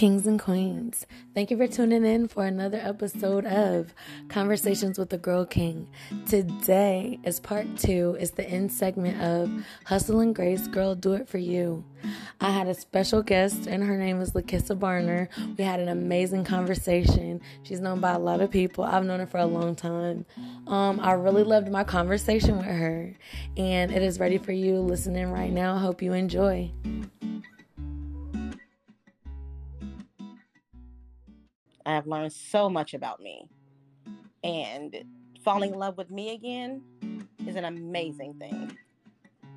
[0.00, 3.94] Kings and Queens, thank you for tuning in for another episode of
[4.30, 5.90] Conversations with the Girl King.
[6.26, 9.50] Today is part two, is the end segment of
[9.84, 11.84] Hustle and Grace Girl Do It For You.
[12.40, 15.28] I had a special guest, and her name is Lakissa Barner.
[15.58, 17.42] We had an amazing conversation.
[17.62, 18.84] She's known by a lot of people.
[18.84, 20.24] I've known her for a long time.
[20.66, 23.12] Um, I really loved my conversation with her,
[23.58, 25.76] and it is ready for you listening right now.
[25.76, 26.72] Hope you enjoy.
[31.86, 33.48] I have learned so much about me.
[34.42, 35.04] And
[35.44, 36.82] falling in love with me again
[37.46, 38.76] is an amazing thing.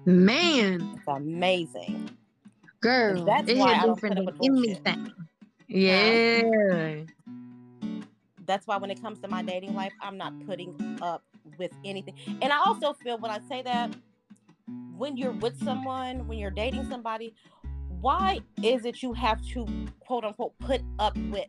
[0.05, 0.95] Man.
[0.97, 2.09] It's amazing.
[2.81, 5.13] Girl, And that's it why I don't put up with anything.
[5.67, 7.03] Yeah.
[8.45, 11.23] That's why when it comes to my dating life, I'm not putting up
[11.57, 12.15] with anything.
[12.41, 13.95] And I also feel when I say that,
[14.97, 17.33] when you're with someone, when you're dating somebody,
[18.01, 19.65] why is it you have to
[20.01, 21.47] quote unquote put up with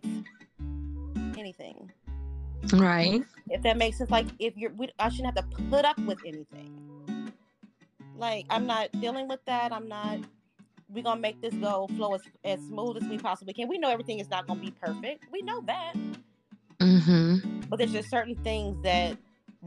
[1.44, 1.92] anything?
[2.72, 3.22] Right.
[3.50, 6.18] if that makes sense like if you're we, i shouldn't have to put up with
[6.24, 7.32] anything
[8.16, 10.18] like i'm not dealing with that i'm not
[10.88, 13.90] we're gonna make this go flow as, as smooth as we possibly can we know
[13.90, 15.94] everything is not gonna be perfect we know that
[16.80, 17.60] Mm-hmm.
[17.68, 19.16] but there's just certain things that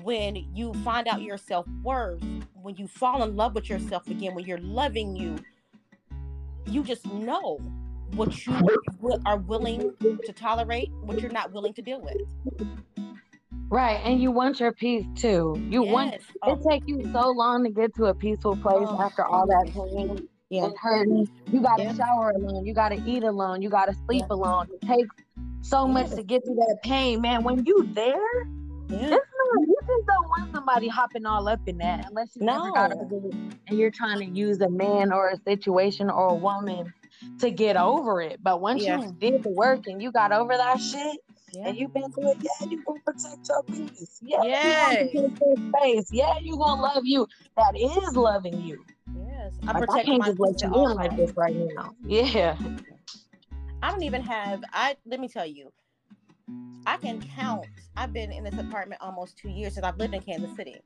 [0.03, 2.21] when you find out your self-worth
[2.53, 5.37] when you fall in love with yourself again when you're loving you
[6.65, 7.59] you just know
[8.15, 8.53] what you
[9.25, 12.17] are willing to tolerate what you're not willing to deal with
[13.69, 13.99] Right.
[14.05, 15.61] And you want your peace too.
[15.69, 16.21] You want Yes.
[16.47, 19.01] it take you so long to get to a peaceful place Oh.
[19.01, 21.27] after all that pain yeah and hurting.
[21.51, 21.93] You gotta Yeah.
[21.95, 22.65] shower alone.
[22.65, 23.61] You gotta eat alone.
[23.61, 24.35] You gotta sleep Yeah.
[24.35, 24.67] alone.
[24.71, 25.15] It takes
[25.61, 27.43] so much to get through that pain, man.
[27.43, 28.15] When you there,
[28.87, 32.45] yeah it's not, you just don't want somebody hopping all up in that unless you
[32.45, 33.01] never got No.
[33.01, 33.35] over it
[33.67, 36.93] and you're trying to use a man or a situation or a woman
[37.39, 37.87] to get mm-hmm.
[37.87, 38.41] over it.
[38.41, 39.01] But once Yeah.
[39.01, 41.17] you did the work and you got over that shit
[41.53, 44.19] yeah and you've been through it, yeah, you gonna protect your peace.
[44.21, 46.09] Yeah, you gonna space.
[46.11, 47.27] Yeah, you gonna love you.
[47.55, 48.83] That is loving you.
[49.15, 51.91] Yes, I Like, I can't my just let you in like this right now.
[52.05, 52.57] Yeah.
[53.81, 54.63] I don't even have.
[54.73, 55.71] I let me tell you,
[56.85, 57.65] I can count.
[57.95, 60.81] I've been in this apartment almost two years since I've lived in Kansas City.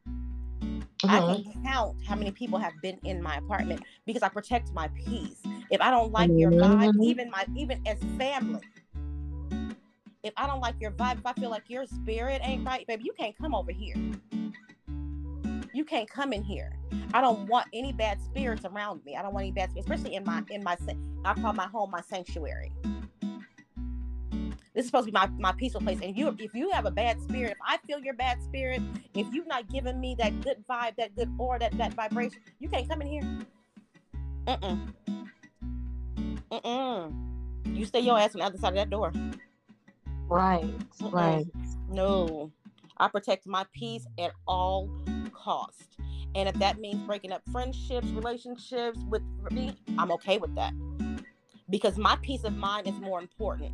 [1.04, 1.44] I Mhm.
[1.44, 5.42] can count how many people have been in my apartment because I protect my peace.
[5.70, 7.04] If I don't like your vibe, Mhm.
[7.04, 8.62] even my even as family,
[10.24, 13.04] if I don't like your vibe, if I feel like your spirit ain't right, baby,
[13.04, 13.96] you can't come over here.
[15.74, 16.72] You can't come in here.
[17.14, 19.16] I don't want any bad spirits around me.
[19.16, 20.78] I don't want any bad spirits, especially in my in my
[21.26, 22.72] I call my home my sanctuary.
[24.74, 26.00] This is supposed to be my, my peaceful place.
[26.02, 28.82] And you if you have a bad spirit, if I feel your bad spirit,
[29.14, 32.70] if you're not giving me that good vibe, that good aura, that, that vibration, you
[32.70, 33.24] can't come in here.
[34.48, 34.94] Mm-mm.
[36.52, 37.78] Mm-mm.
[37.78, 39.12] You stay your ass on the other side of that door.
[40.28, 40.64] Right.
[41.00, 41.12] Mm-mm.
[41.12, 41.46] Right.
[41.90, 42.52] No.
[42.98, 44.90] I protect my peace at all
[45.34, 45.98] cost.
[46.36, 50.74] And if that means breaking up friendships, relationships with me, I'm okay with that.
[51.70, 53.74] Because my peace of mind is more important.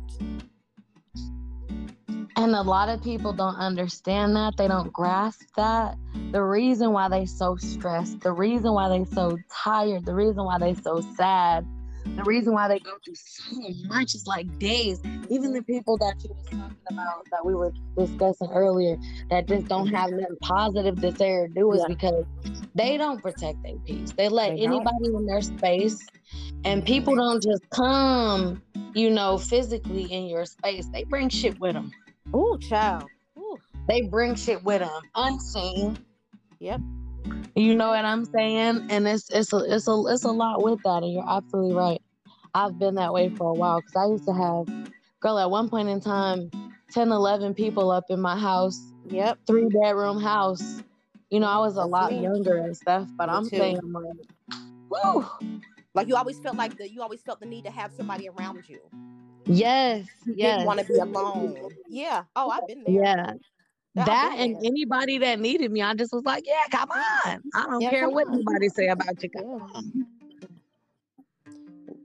[2.36, 4.56] And a lot of people don't understand that.
[4.56, 5.96] They don't grasp that.
[6.30, 10.58] The reason why they so stressed, the reason why they so tired, the reason why
[10.58, 11.66] they so sad,
[12.16, 13.44] the reason why they go through so
[13.88, 15.00] much is like days.
[15.30, 18.96] Even the people that you was talking about that we were discussing earlier
[19.30, 21.88] that just don't have nothing positive to say or do is Yeah.
[21.94, 22.24] because
[22.74, 24.12] they don't protect their peace.
[24.16, 26.06] They let They anybody in their space
[26.64, 28.62] and people don't just come,
[28.98, 30.86] you know, physically in your space.
[30.92, 31.92] They bring shit with them.
[32.34, 33.08] Ooh, child.
[33.38, 33.60] Ooh.
[33.86, 35.96] They bring shit with them unseen.
[36.58, 36.80] Yep.
[37.54, 38.86] You know what I'm saying?
[38.90, 42.02] And it's it's a it's a it's a lot with that, and you're absolutely right.
[42.54, 45.68] I've been that way for a while because I used to have, girl, at one
[45.68, 46.50] point in time,
[46.92, 49.38] 10, 11 people up in my house, Yep.
[49.46, 50.82] three bedroom house.
[51.30, 52.22] You know, I was a That's lot me.
[52.22, 53.56] younger and stuff, but Me I'm too.
[53.56, 55.26] saying, like, woo,
[55.98, 58.68] Like you always felt like the you always felt the need to have somebody around
[58.68, 58.78] you.
[59.46, 61.56] yes, You yes, want to be alone.
[61.88, 62.22] Yeah.
[62.36, 62.94] Oh, I've been there.
[62.94, 63.32] yeah.
[63.96, 64.62] That and there.
[64.64, 67.42] anybody that needed me, I just was like, yeah, come on.
[67.52, 68.38] I don't Yeah, care what on.
[68.44, 69.28] nobody say about you.
[69.30, 69.66] Come Yeah.
[69.74, 69.92] on.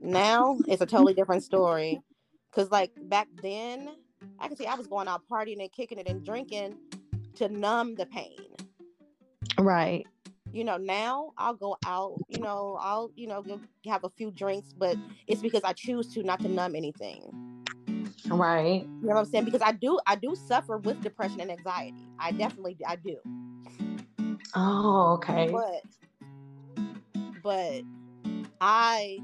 [0.02, 2.00] Now it's a totally different story.
[2.50, 3.90] Cause like back then,
[4.40, 6.78] I can see I was going out partying and kicking it and drinking
[7.36, 8.48] to numb the pain.
[9.58, 10.04] Right.
[10.54, 13.44] You know, now I'll go out, you know, I'll, you know,
[13.88, 14.96] have a few drinks, but
[15.26, 17.64] it's because I choose to not to numb anything.
[18.28, 18.82] Right.
[18.82, 19.46] You know what I'm saying?
[19.46, 22.06] Because I do I do suffer with depression and anxiety.
[22.20, 23.16] I definitely I do.
[24.54, 25.50] Oh, okay.
[25.50, 25.82] But
[27.42, 27.82] but
[28.60, 29.18] I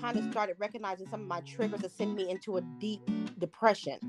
[0.00, 3.00] kind of started recognizing some of my triggers that send me into a deep
[3.38, 4.00] depression.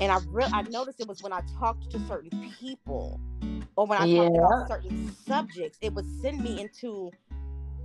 [0.00, 3.20] And I real I noticed it was when I talked to certain people
[3.76, 4.44] or when I talked Yeah.
[4.44, 7.10] about certain subjects, it would send me into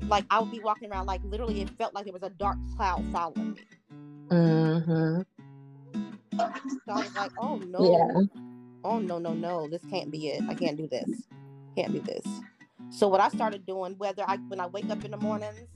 [0.07, 2.57] like I would be walking around like literally it felt like there was a dark
[2.75, 3.61] cloud following me.
[4.29, 5.21] Mm-hmm.
[6.85, 8.21] So I was like, oh no, Yeah.
[8.83, 10.43] oh no, no, no, this can't be it.
[10.49, 11.09] I can't do this.
[11.77, 12.25] Can't do this.
[12.89, 15.67] So what I started doing, whether I when I wake up in the mornings,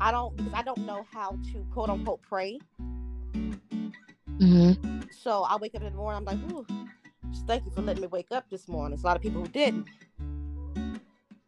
[0.00, 2.58] I don't because I don't know how to quote unquote pray.
[4.40, 5.00] Mm-hmm.
[5.10, 6.66] So I wake up in the morning, I'm like, ooh,
[7.30, 8.90] just thank you for letting me wake up this morning.
[8.92, 9.86] There's a lot of people who didn't.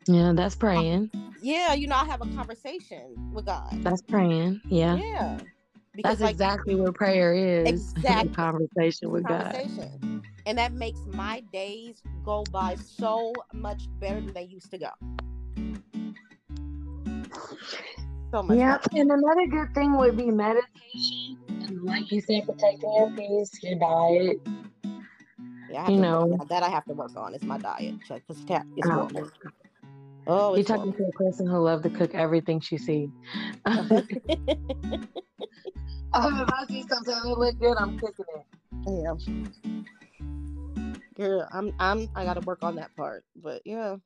[0.06, 1.11] Yeah, that's praying.
[1.41, 3.83] Yeah, you know, I have a conversation with God.
[3.83, 4.61] That's praying.
[4.69, 4.97] Yeah.
[4.97, 5.39] Yeah.
[5.94, 7.94] Because That's like exactly what prayer is.
[8.05, 8.31] Exactly.
[8.31, 9.56] Conversation with God.
[10.47, 14.91] And that makes my days go by so much better than they used to go.
[18.33, 18.89] So much Yeah, better.
[18.93, 21.22] and another good thing would be meditation.
[21.82, 24.40] Like you said, protecting your peace, your diet.
[25.69, 26.38] Yeah, you know.
[26.49, 27.34] that I have to work on.
[27.34, 27.94] is my diet.
[28.08, 28.90] It's Oh.
[28.93, 29.31] horrible.
[30.29, 33.11] Oh, You're talking to a person who loves to cook everything she sees.
[36.14, 38.44] Oh, if I see something that look good, I'm cooking it.
[38.87, 39.14] yeah.
[41.17, 43.25] Girl, I'm I'm I gotta work on that part.
[43.34, 43.96] But yeah.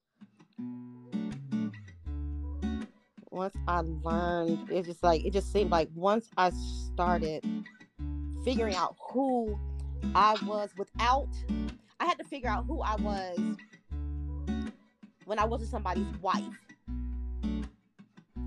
[3.36, 7.44] Once I learned, it's just like it just seemed like once I started
[8.42, 9.58] figuring out who
[10.14, 11.28] I was without
[12.00, 13.38] I had to figure out who I was
[15.26, 16.44] when I wasn't somebody's wife.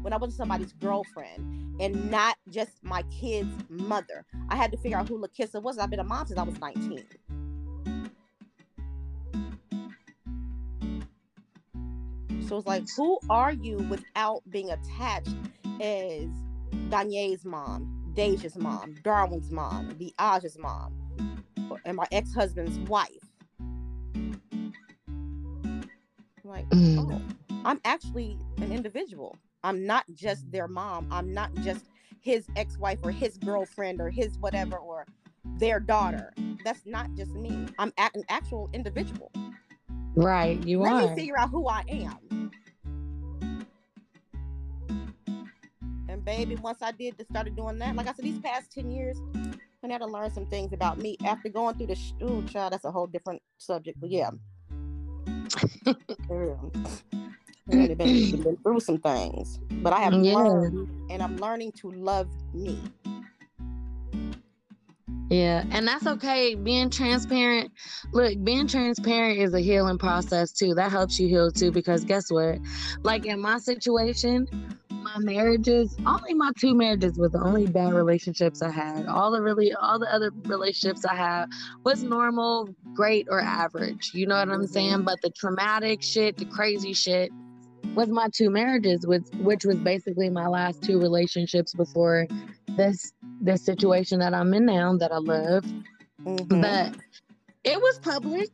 [0.01, 4.25] When I wasn't somebody's girlfriend and not just my kid's mother.
[4.50, 5.77] I had to figure out who Lakissa was.
[5.77, 7.03] I've been a mom since I was 19.
[12.50, 15.36] So it's like, who are you without being attached
[15.80, 16.25] as
[16.90, 20.96] Danye's mom, Deja's mom, Darwin's mom, the Aja's mom,
[21.86, 23.07] and my ex-husband's wife?
[26.44, 26.98] Like, Mm.
[26.98, 27.22] oh,
[27.66, 29.38] I'm actually an individual.
[29.63, 31.07] I'm not just their mom.
[31.12, 31.86] I'm not just
[32.19, 35.06] his ex-wife or his girlfriend or his whatever or
[35.60, 36.34] their daughter.
[36.66, 37.68] That's not just me.
[37.78, 39.31] I'm an actual individual.
[40.16, 41.10] Right, you Let are.
[41.10, 42.28] me figure out who I am.
[46.39, 46.63] Baby, mm-hmm.
[46.63, 48.44] once I did started doing that, like I said, these mm-hmm.
[48.44, 49.19] past 10 years,
[49.83, 52.74] I had to learn some things about me after going through the sh- ooh, child,
[52.74, 54.00] that's a whole different subject.
[54.00, 54.31] But yeah.
[56.30, 56.56] Yeah.
[57.77, 59.59] Really been, been through some things.
[59.69, 60.33] But I have Yeah.
[60.33, 62.81] learned and I'm learning to love me.
[65.30, 66.56] Yeah, and that's okay.
[66.56, 67.71] Being transparent,
[68.12, 70.74] look, being transparent is a healing process too.
[70.74, 72.57] That helps you heal too because guess what?
[73.03, 74.47] Like in my situation,
[75.04, 79.06] my marriages, only my two marriages were the only bad relationships I had.
[79.07, 81.46] All the really, all the other relationships I had
[81.84, 84.12] was normal, great, or average.
[84.13, 85.04] You know what I'm saying?
[85.04, 87.31] But the traumatic shit, the crazy shit,
[87.96, 92.28] was my two marriages, which which was basically my last two relationships before
[92.78, 93.12] this
[93.42, 95.66] this situation that I'm in now that I love.
[96.24, 96.62] Mhm.
[96.62, 96.96] But
[97.63, 98.50] it was public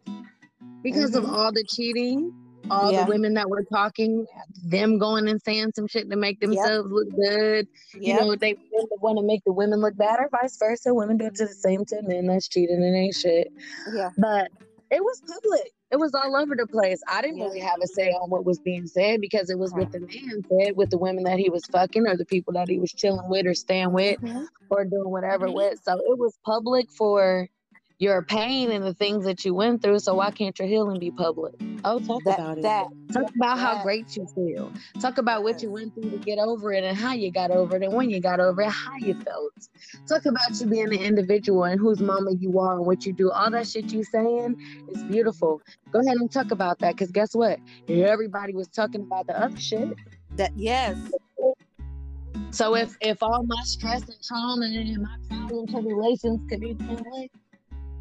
[0.83, 1.29] because of Mhm.
[1.29, 2.31] all the cheating,
[2.69, 3.03] all Yeah.
[3.03, 4.25] the women that were talking,
[4.65, 7.67] them going and saying some shit to make themselves look good.
[7.93, 8.55] You know, they
[9.01, 10.93] want to make the women look bad or vice versa.
[10.93, 13.47] Women do it to the same to men that's cheating and ain't shit.
[13.93, 14.09] yeah.
[14.17, 14.49] But
[14.91, 15.71] it was public.
[15.91, 16.99] It was all over the place.
[17.07, 17.45] I didn't Yeah.
[17.45, 19.81] really have a say on what was being said because it was Right.
[19.81, 22.69] what the man said with the women that he was fucking or the people that
[22.69, 24.45] he was chilling with or staying with Mhm.
[24.69, 25.79] or doing whatever with.
[25.83, 27.47] So it was public for
[27.99, 29.99] your pain and the things that you went through.
[29.99, 31.53] So why can't your healing be public?
[31.85, 32.61] Oh, talk about That it.
[32.63, 34.73] that Talk about how great you feel.
[34.99, 37.75] Talk about what you went through to get over it and how you got over
[37.77, 39.53] it and when you got over it, how you felt.
[40.07, 43.31] Talk about you being an individual and whose mama you are and what you do.
[43.31, 44.57] All that shit you saying
[44.89, 45.61] is beautiful.
[45.91, 47.59] Go ahead and talk about that because guess what?
[47.87, 49.93] Everybody was talking about the other shit.
[50.35, 50.97] that yes.
[52.51, 56.73] So if if all my stress and trauma and my trials and tribulations could be
[56.73, 57.31] public,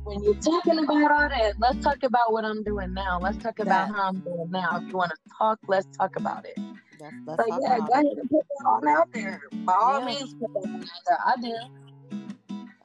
[0.05, 3.19] when you're talking about all that, let's talk about what I'm doing now.
[3.21, 4.77] Let's talk about That- how I'm doing now.
[4.77, 6.57] If you want to talk, let's talk about it.
[7.01, 9.43] That's, let's So yeah, go ahead and put that on out there.
[9.65, 10.07] By all Yeah.
[10.07, 11.61] means, put that out there.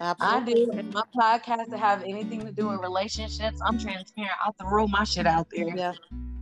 [0.02, 0.24] I do.
[0.24, 0.72] I do.
[0.74, 4.32] And my podcast to have anything to do with relationships, I'm transparent.
[4.46, 5.68] I throw my shit out there.
[5.76, 5.94] Yeah.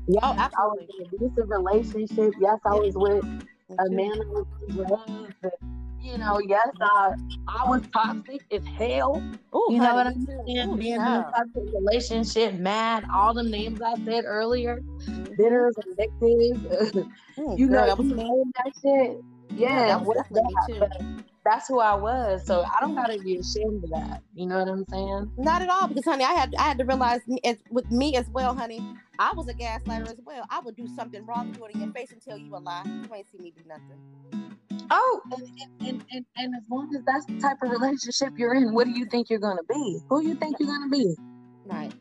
[0.10, 0.96] Yes, Oh, I was absolutely.
[1.00, 2.34] in abusive relationship.
[2.40, 3.26] Yes, I was with
[3.78, 4.46] a man I was
[5.42, 5.54] raised.
[6.08, 7.16] You know, yes, I
[7.50, 9.22] I was toxic as hell.
[9.54, 10.78] Ooh, You know what I'm saying?
[10.78, 15.36] Being in a toxic relationship, mad, all the names I said earlier, Mhm.
[15.36, 17.12] bitter, vindictive.
[17.38, 19.22] Ooh, you girl, know, that was you know that shit.
[19.58, 21.22] Yeah, that was that?
[21.44, 22.46] That's who I was.
[22.46, 24.22] So I don't gotta be ashamed of that.
[24.34, 25.32] You know what I'm saying?
[25.38, 28.16] Not at all, because honey, I had I had to realize me, as, with me
[28.16, 28.82] as well, honey.
[29.20, 30.46] I was a gaslighter as well.
[30.50, 32.84] I would do something wrong, to it in your face, and tell you a lie.
[32.86, 34.47] You ain't see me do nothing.
[34.90, 35.50] Oh, and,
[35.82, 38.92] and, and, and, as long as that's the type of relationship you're in, what do
[38.92, 40.00] you think you're gonna be?
[40.10, 41.16] Who you think you're gonna be?
[41.66, 41.92] Right.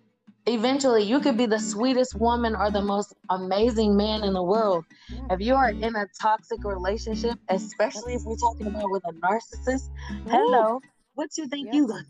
[0.47, 4.85] Eventually, you could be the sweetest woman or the most amazing man in the world.
[5.31, 9.91] If you are in a toxic relationship, especially if we're talking about with a narcissist,
[10.29, 10.81] hello,
[11.15, 11.75] what do you think Yeah.
[11.75, 12.05] you gonna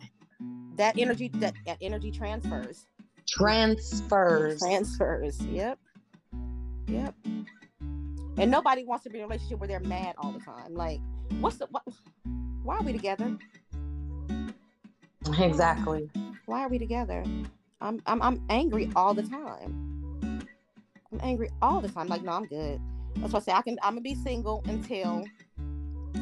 [0.77, 2.87] That energy, that, that energy transfers.
[3.27, 4.61] transfers?
[4.61, 5.41] Transfers.
[5.47, 5.79] Yep.
[6.89, 7.15] Yep.
[8.39, 10.75] And nobody wants to be in a relationship where they're mad all the time.
[10.75, 11.01] Like,
[11.41, 11.83] what's the what?
[12.63, 13.37] Why are we together?
[15.39, 16.11] Exactly.
[16.45, 17.25] Why are we together?
[17.81, 20.43] I'm I'm I'm angry all the time.
[21.13, 22.09] I'm angry all the time.
[22.09, 22.81] Like, no, I'm good.
[23.17, 23.79] That's why I say I can.
[23.83, 25.25] I'm gonna be single until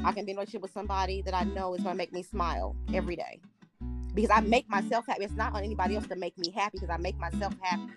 [0.04, 2.22] I can be in a relationship with somebody that I know is gonna make me
[2.22, 3.40] smile every day.
[4.14, 5.24] Because I make myself happy.
[5.24, 6.78] It's not on anybody else to make me happy.
[6.78, 7.92] Because I make myself happy.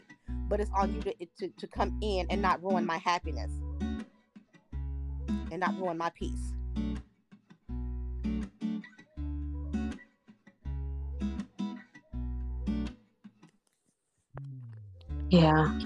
[0.48, 3.52] But it's on you to, to to come in and not ruin my happiness
[5.52, 6.54] and not ruin my peace.
[15.30, 15.80] Yeah.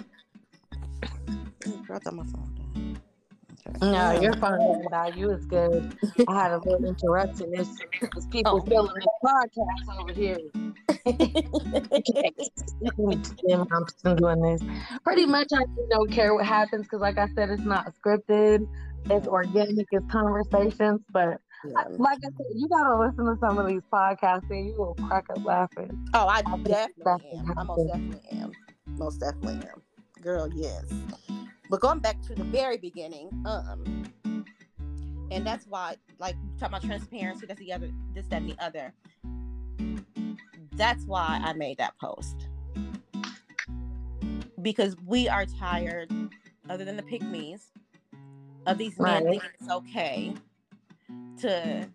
[1.87, 2.97] Girl, my phone.
[3.67, 3.91] Okay.
[3.91, 5.13] No, your phone die.
[5.15, 5.95] You was good.
[6.27, 7.51] I had a little interruption.
[7.51, 7.69] There's,
[7.99, 8.69] there's people Oh.
[8.69, 10.37] filming this podcast over here.
[14.05, 14.61] I'm doing this.
[15.03, 18.67] Pretty much, I don't care what happens because, like I said, it's not scripted.
[19.09, 19.87] It's organic.
[19.91, 21.01] It's conversations.
[21.11, 21.83] But Yeah.
[21.97, 25.29] like I said, you gotta listen to some of these podcasts and you will crack
[25.29, 26.07] up laughing.
[26.13, 27.53] Oh, I think definitely am.
[27.57, 28.51] I most definitely am.
[28.97, 29.81] Most definitely am.
[30.21, 30.85] Girl, yes.
[31.69, 34.03] But going back to the very beginning, um,
[35.31, 38.93] and that's why, like, talking about transparency, that's the other, this, that, and the other.
[40.73, 42.47] That's why I made that post.
[44.61, 46.11] Because we are tired,
[46.69, 47.71] other than the pygmies,
[48.65, 49.29] of these men Right.
[49.29, 50.33] thinking it's okay
[51.39, 51.89] to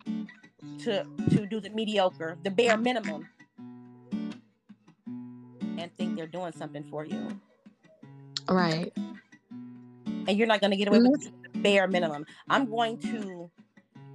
[0.79, 3.29] to to do the mediocre, the bare minimum,
[5.79, 7.41] and think they're doing something for you,
[8.49, 8.93] Right.
[10.29, 12.27] and you're not going to get away with the bare minimum.
[12.49, 13.51] I'm going to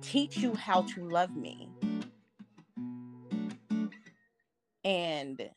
[0.02, 1.70] teach you how to love me,
[4.84, 5.50] and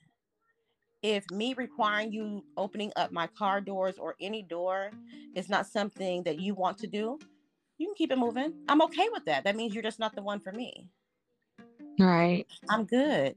[1.05, 4.91] if me requiring you opening up my car doors or any door
[5.35, 7.19] is not something that you want to do,
[7.77, 8.55] you can keep it moving.
[8.69, 9.45] I'm okay with that.
[9.45, 10.89] That means you're just not the one for me.
[12.01, 12.47] Right.
[12.71, 13.37] I'm good.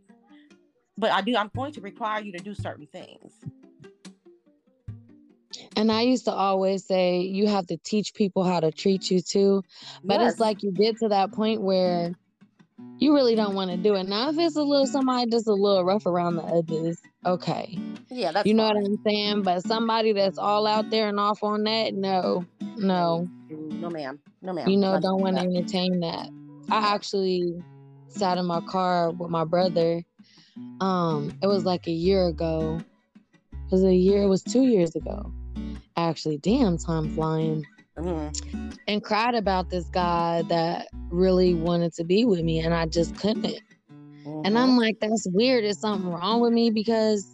[0.98, 3.34] But I do I'm going to require you to do certain things.
[5.76, 9.20] And I used to always say you have to teach people how to treat you
[9.20, 9.62] too.
[10.06, 10.32] But Yes.
[10.32, 12.14] it's like you get to that point where
[13.00, 14.08] you really don't want to do it.
[14.08, 17.78] Now, if it's a little somebody just a little rough around the edges, okay.
[18.10, 18.76] yeah, that's you know fine.
[18.76, 19.42] what I'm saying?
[19.44, 22.46] But somebody that's all out there and off on that, no,
[22.78, 23.28] no.
[23.50, 24.20] No ma'am.
[24.42, 24.68] No ma'am.
[24.68, 26.30] You know, Not don't want to entertain that.
[26.70, 27.64] I actually
[28.08, 30.04] sat in my car with my brother.
[30.82, 32.82] Um, it was like a year ago.
[33.54, 35.32] It was a year, it was two years ago.
[35.96, 37.66] Actually, damn time flying.
[37.98, 38.34] Mhm.
[38.88, 43.16] and cried about this guy that really wanted to be with me and I just
[43.18, 43.60] couldn't.
[44.44, 44.58] And Mhm.
[44.58, 45.64] I'm like, that's weird.
[45.64, 46.70] Is something wrong with me?
[46.70, 47.26] Because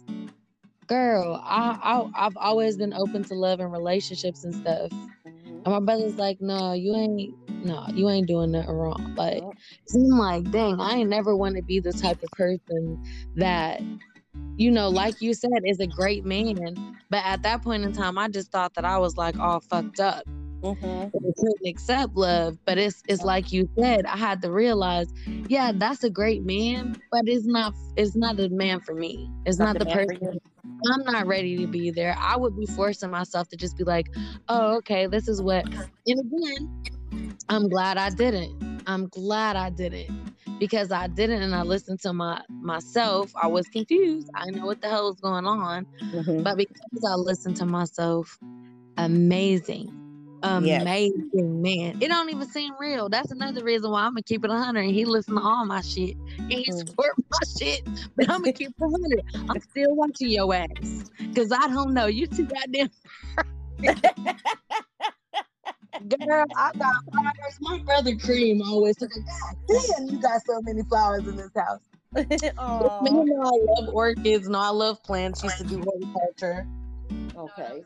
[0.86, 4.90] girl, I, I I've always been open to love and relationships and stuff.
[5.24, 9.14] And my brother's like, no, you ain't no, you ain't doing nothing wrong.
[9.16, 9.42] Like.
[9.94, 12.98] I'm like, dang, I ain't never want to be the type of person
[13.36, 13.80] that
[14.56, 16.54] you know, like you said, is a great man.
[17.10, 20.00] But at that point in time, I just thought that I was like all fucked
[20.00, 20.24] up
[20.64, 21.12] Mhm.
[21.12, 22.58] they couldn't accept love.
[22.64, 25.06] But it's it's like you said, I had to realize,
[25.48, 29.28] yeah, that's a great man, but it's not it's not a man for me.
[29.46, 30.38] It's not, the, man person.
[30.86, 32.16] I'm not ready to be there.
[32.20, 34.06] I would be forcing myself to just be like,
[34.48, 35.64] oh, okay, this is what.
[36.06, 36.68] And again,
[37.48, 38.82] I'm glad I didn't.
[38.86, 40.10] I'm glad I didn't
[40.58, 43.32] because I didn't, and I listened to my myself.
[43.42, 44.28] I was confused.
[44.34, 45.86] I know what the hell is going on.
[46.14, 46.42] Mhm.
[46.42, 48.38] But because I listened to myself,
[48.96, 50.03] amazing.
[50.44, 50.82] Yes.
[50.82, 51.96] Amazing man.
[52.00, 53.08] It don't even seem real.
[53.08, 54.82] That's another reason why I'm gonna keep it a hundred.
[54.86, 56.16] And he listen to all my shit.
[56.38, 56.88] And he Mm.
[56.88, 57.80] support my shit.
[58.16, 59.22] But I'm gonna keep it a hundred.
[59.48, 61.10] I'm still watching your ass.
[61.34, 62.06] Cause I don't know.
[62.06, 62.90] You too goddamn
[66.08, 66.44] girl.
[66.56, 67.58] I got flowers.
[67.60, 69.56] My brother Cream always took a God
[69.96, 71.80] damn, you got so many flowers in this house.
[72.60, 72.90] You
[73.42, 75.42] I love orchids and I love plants.
[75.42, 76.66] Used to do horticulture.
[77.36, 77.82] Okay.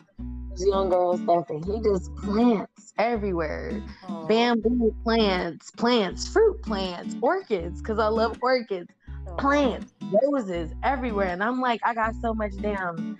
[0.58, 3.82] This young girl stuff, and he just plants everywhere.
[4.08, 4.26] Aw.
[4.26, 8.90] Bamboo plants, plants, fruit plants, orchids, because I love orchids,
[9.38, 11.28] plants, roses everywhere.
[11.28, 13.16] And I'm like, I got so much damn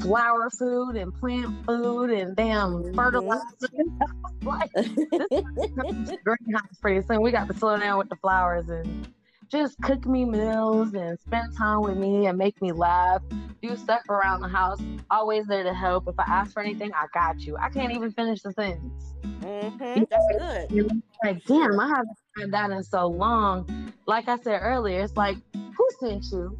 [0.00, 2.94] flower food and plant food and damn Mhm.
[2.94, 3.42] fertilizer.
[4.42, 4.70] like,
[6.24, 7.20] greenhouse pretty soon.
[7.20, 9.08] We got to slow down with the flowers and
[9.50, 13.22] just cook me meals and spend time with me and make me laugh.
[13.62, 14.80] Do stuff around the house.
[15.10, 16.06] Always there to help.
[16.06, 17.56] If I ask for anything, I got you.
[17.56, 19.14] I can't even finish the sentence.
[19.40, 20.92] Mhm, That's good.
[21.24, 23.92] Like, damn, I haven't done that in so long.
[24.06, 26.56] Like I said earlier, it's like, who sent you?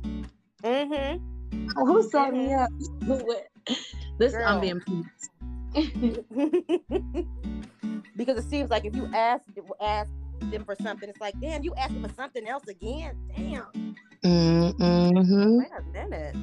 [0.62, 1.84] Mm-hmm.
[1.84, 2.70] Who set me up?
[4.18, 4.46] this Girl.
[4.46, 4.82] I'm being
[8.16, 9.44] because it seems like if you ask
[9.80, 13.16] ask them for something, it's like, damn, you asking for something else again.
[13.36, 13.96] Damn.
[14.24, 15.58] Mm-hmm.
[15.58, 16.36] Wait a minute.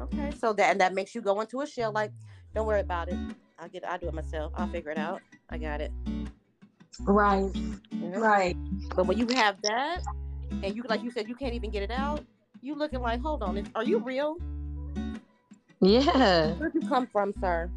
[0.00, 1.92] Okay, so that and that makes you go into a shell.
[1.92, 2.10] Like,
[2.54, 3.18] don't worry about it.
[3.58, 3.86] I'll get.
[3.86, 4.52] I'll do it myself.
[4.56, 5.20] I'll figure it out.
[5.50, 5.92] I got it.
[7.00, 7.54] Right,
[7.92, 8.20] know?
[8.20, 8.56] right.
[8.96, 10.02] But when you have that,
[10.62, 12.24] and you like you said, you can't even get it out.
[12.62, 14.36] You looking like, hold on, are you real?
[15.80, 16.52] Yeah.
[16.54, 17.70] Where'd you come from, sir?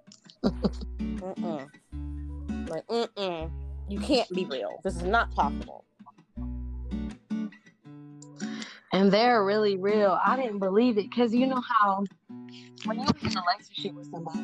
[0.44, 1.68] mm-mm.
[2.68, 3.50] Like, mm-mm.
[3.90, 4.80] You can't be real.
[4.84, 5.84] This is not possible.
[8.92, 10.18] and they're really real.
[10.24, 12.04] I didn't believe it because you know how
[12.84, 14.38] when you're in a relationship with somebody,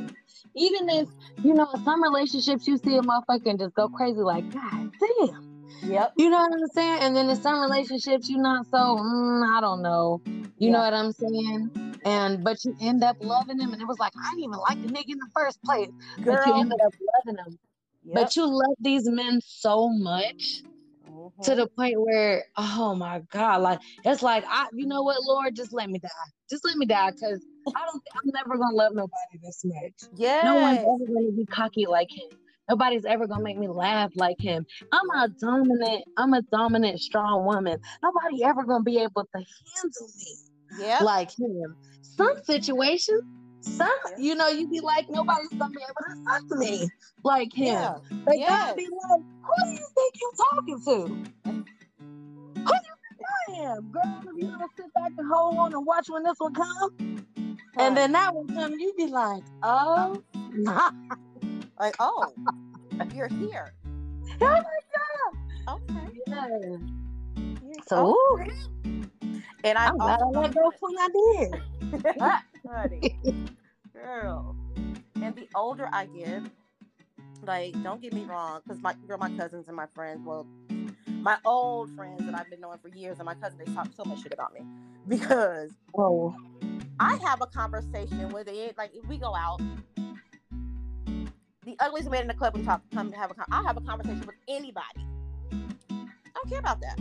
[0.54, 1.08] even if
[1.42, 5.90] you know some relationships you see a motherfucker and just go crazy like, God damn,
[5.90, 6.12] Yep.
[6.16, 6.98] you know what I'm saying?
[7.02, 10.20] And then in some relationships you're not so, mm, I don't know,
[10.58, 11.70] you know what I'm saying?
[12.04, 14.80] And but you end up loving him, and it was like I didn't even like
[14.80, 15.90] the nigga in the first place,
[16.24, 16.60] but you Girl.
[16.60, 16.94] ended up
[17.26, 17.58] loving him.
[18.06, 18.14] Yep.
[18.14, 20.62] But you love these men so much
[21.08, 21.44] Mhm.
[21.44, 25.54] to the point where oh my god like it's like i you know what lord
[25.54, 26.08] just let me die.
[26.50, 29.92] Just let me die because i don't i'm never gonna love nobody this much.
[30.16, 32.38] Yeah, no one's ever gonna be cocky like him.
[32.68, 34.64] Nobody's ever gonna make me laugh like him.
[34.92, 37.78] I'm a dominant i'm a dominant strong woman.
[38.02, 41.76] Nobody ever gonna be able to handle me Yeah, like him.
[42.02, 43.22] Some situations
[43.66, 46.88] some you know you'd be like nobody's gonna be able to talk to me
[47.24, 47.94] like him yeah.
[48.26, 48.48] they Yes.
[48.50, 51.14] gotta be like, who do you think you're talking to?
[51.44, 53.90] Who do you think I am?
[53.90, 57.24] Girl, if you gonna sit back and hold on and watch when this one come,
[57.78, 60.22] and then that one come, you'd be like, oh
[61.78, 62.32] like, oh,
[63.14, 63.72] you're here.
[64.40, 64.60] Oh my
[65.68, 65.80] god.
[65.90, 66.10] Okay.
[66.26, 67.78] Yeah.
[67.88, 68.44] So oh, ooh,
[69.66, 71.08] and I I'm glad I also let go when I
[72.20, 72.42] did.
[72.68, 73.14] honey,
[73.92, 74.56] girl.
[75.22, 76.42] And the older I get,
[77.42, 80.46] like, don't get me wrong, because my girl, my cousins and my friends, well,
[81.20, 84.04] my old friends that I've been knowing for years, and my cousin, they talk so
[84.04, 84.60] much shit about me
[85.08, 86.34] because Whoa.
[87.00, 88.78] I have a conversation with it.
[88.78, 89.60] Like, if we go out,
[91.64, 93.76] the ugliest man in the club we talk, come to have a, con- I have
[93.76, 95.04] a conversation with anybody.
[95.90, 96.98] I don't care about that.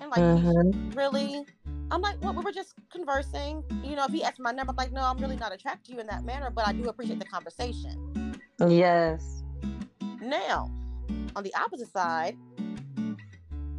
[0.00, 0.96] And like, Mhm.
[0.96, 1.44] really?
[1.92, 3.62] I'm like, well, we were just conversing.
[3.84, 5.92] You know, if he asked my number, I'm like, no, I'm really not attracted to
[5.92, 8.34] you in that manner, but I do appreciate the conversation.
[8.66, 9.42] yes.
[10.22, 10.70] Now,
[11.36, 12.38] on the opposite side,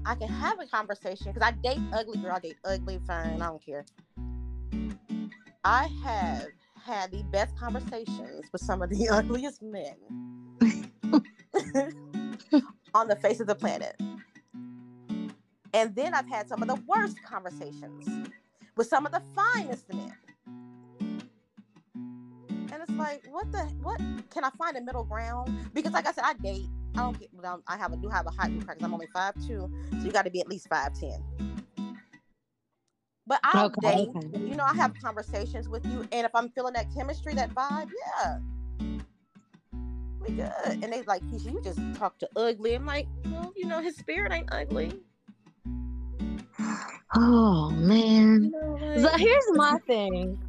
[0.06, 3.48] I can have a conversation because I date ugly girl, I date ugly, fine, I
[3.48, 3.84] don't care.
[5.64, 6.50] I have
[6.86, 9.96] had the best conversations with some of the ugliest men
[12.94, 14.00] on the face of the planet.
[15.74, 18.08] And then I've had some of the worst conversations
[18.78, 20.14] with some of the finest men.
[22.72, 24.00] And it's like, what the what
[24.32, 25.52] can I find a middle ground?
[25.74, 26.68] Because like I said, I date.
[26.96, 28.84] I don't get well, I have a do have a height requirement.
[28.86, 31.24] I'm only five two, so you got to be at least five ten.
[33.28, 34.10] But I'll Okay, date.
[34.16, 34.28] okay.
[34.34, 37.90] You know, I have conversations with you, and if I'm feeling that chemistry, that vibe,
[38.22, 38.40] yeah,
[40.20, 40.84] we good.
[40.84, 42.76] And they like, you just talk to ugly.
[42.76, 44.94] I'm like, well, you know, his spirit ain't ugly.
[47.16, 48.52] Oh man.
[48.98, 50.40] So here's my thing.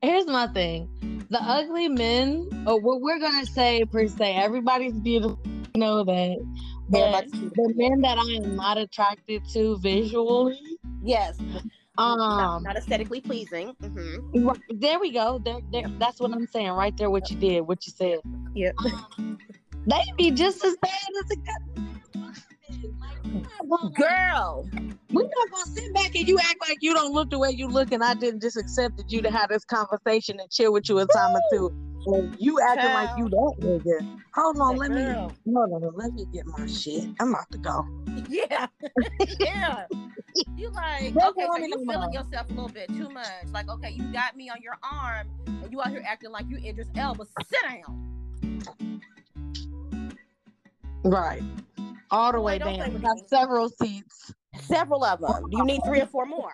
[0.00, 0.88] Here's my thing.
[1.30, 5.38] The ugly men, or what we're gonna say per se, everybody's beautiful.
[5.74, 6.36] You know that.
[6.88, 10.58] But the men that I am not attracted to visually,
[11.02, 11.62] yes, not,
[12.20, 13.74] um, not aesthetically pleasing.
[13.80, 15.38] hmm right- there we go.
[15.38, 17.08] There, there, that's what I'm saying right there.
[17.10, 18.18] What you did, what you said.
[18.54, 18.74] Yep.
[18.84, 19.38] Um,
[19.86, 20.90] they be just as bad
[21.24, 21.36] as a
[23.94, 24.68] Girl,
[25.10, 27.68] We're not gonna sit back and you act like you don't look the way you
[27.68, 30.98] look, and I didn't just accepted you to have this conversation and chill with you
[30.98, 31.72] a time or two.
[32.06, 34.20] And you acting like you that nigga.
[34.34, 35.32] Hold on, let me Girl.
[35.54, 37.08] hold on, let me get my shit.
[37.20, 37.86] I'm about to go.
[38.28, 38.66] Yeah,
[39.40, 39.86] yeah.
[40.56, 43.26] You like okay, so you feeling yourself a little bit too much.
[43.52, 46.56] Like okay, you got me on your arm, and you out here acting like you
[46.56, 47.24] Idris Elba.
[47.24, 49.00] Sit down.
[51.04, 51.42] Right.
[52.12, 52.92] All the Boy, way don't down.
[52.92, 54.34] We have several seats.
[54.60, 55.48] Several of them.
[55.50, 56.52] Do you need three or four more?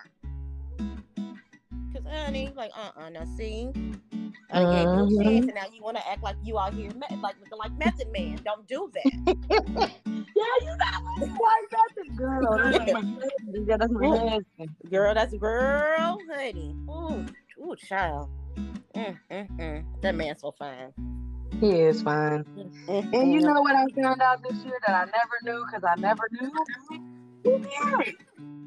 [1.93, 3.69] Cause honey, like uh uh now see.
[4.51, 6.91] I gave you a chance, and now you want to act like you out here,
[6.93, 8.39] me- like looking like Method Man.
[8.43, 9.91] Don't do that.
[10.35, 12.57] Yeah, you got me like that's a girl.
[12.71, 13.67] That's my husband.
[13.67, 14.69] Yeah, that's my husband.
[14.89, 16.75] Girl, that's a girl, honey.
[16.89, 17.25] Ooh,
[17.61, 18.29] ooh, child.
[18.95, 19.85] Mm, mm, mm.
[20.01, 20.93] That man's so fine.
[21.59, 22.45] He is fine.
[22.87, 25.95] And you know what I found out this year that I never knew because I
[25.99, 26.51] never knew?
[27.43, 28.15] He's married.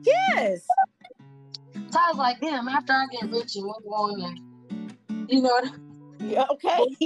[0.03, 0.67] yes.
[1.91, 5.49] So I was like, damn, after I get rich and move on and you know
[5.51, 5.73] what
[6.21, 6.85] Yeah, okay.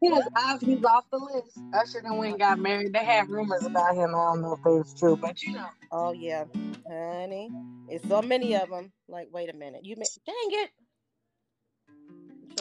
[0.00, 1.58] he off he's off the list.
[1.74, 2.92] Usher and got married.
[2.92, 4.10] They had rumors about him.
[4.10, 5.66] I don't know if it's true, but you know.
[5.92, 6.44] oh yeah,
[6.88, 7.50] honey.
[7.88, 8.92] It's so many of them.
[9.08, 9.84] Like, wait a minute.
[9.84, 10.70] You ma- dang it.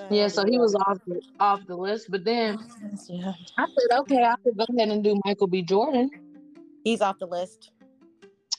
[0.10, 2.10] Yeah, so he was off the off the list.
[2.10, 2.58] But then
[3.08, 3.34] Yeah.
[3.58, 5.62] I said, okay, I could go ahead and do Michael B.
[5.62, 6.10] Jordan.
[6.84, 7.72] He's off the list.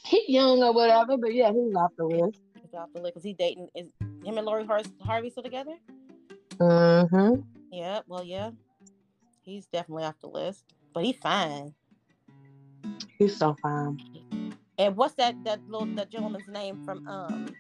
[0.05, 2.39] He young or whatever, but yeah, he's off the list.
[2.61, 3.89] He's off the list because he dating is
[4.25, 5.77] him and Lori Har- Harvey still together?
[6.59, 7.41] Mm-hmm.
[7.73, 8.01] Yeah.
[8.07, 8.51] Well, yeah.
[9.43, 11.75] He's definitely off the list, but he's fine.
[13.19, 14.01] He's so fine.
[14.79, 17.55] And what's that that little that gentleman's name from um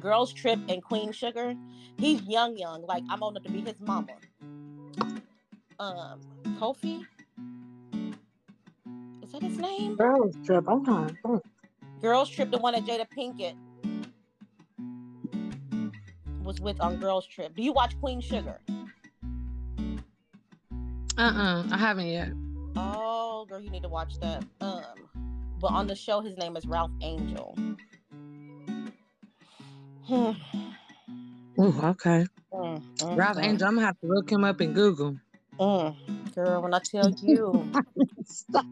[0.00, 1.54] Girls Trip and Queen Sugar?
[1.98, 2.82] He's young, young.
[2.86, 4.16] Like I'm old enough to be his mama.
[5.78, 6.20] Um,
[6.58, 7.04] Kofi.
[9.22, 9.96] Is that his name?
[9.96, 10.64] Girls trip.
[10.68, 11.08] I'm trying.
[11.08, 11.42] to think.
[12.00, 13.56] Girls Trip, the one that Jada Pinkett
[16.42, 17.54] was with on Girls Trip.
[17.56, 18.60] Do you watch Queen Sugar?
[21.18, 21.66] Uh-uh.
[21.70, 22.28] I haven't yet.
[22.76, 24.44] Oh, girl, you need to watch that.
[24.60, 24.82] Um,
[25.58, 27.56] but on the show, his name is Ralph Angel.
[30.06, 30.32] Hmm.
[31.60, 32.26] Ooh, okay.
[32.52, 35.16] Mm, mm, Ralph mm, Angel, I'm gonna have to look him up in Google.
[35.58, 36.34] mm.
[36.34, 37.64] Girl, when I tell you,
[38.24, 38.64] Stop.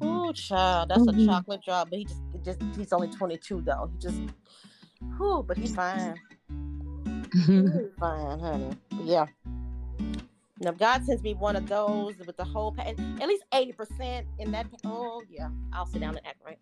[0.00, 1.22] oh child, that's Mhm.
[1.22, 1.90] a chocolate drop.
[1.90, 3.90] But he just, just, he's only 22 though.
[3.92, 4.20] He just,
[5.18, 6.14] whew, but he's fine.
[7.32, 8.70] He's fine, honey.
[8.90, 9.26] But yeah.
[10.58, 14.24] Now, if God sends me one of those with the whole, pa- at least 80%
[14.38, 14.66] in that.
[14.86, 15.50] Oh, yeah.
[15.72, 16.58] I'll sit down and act right.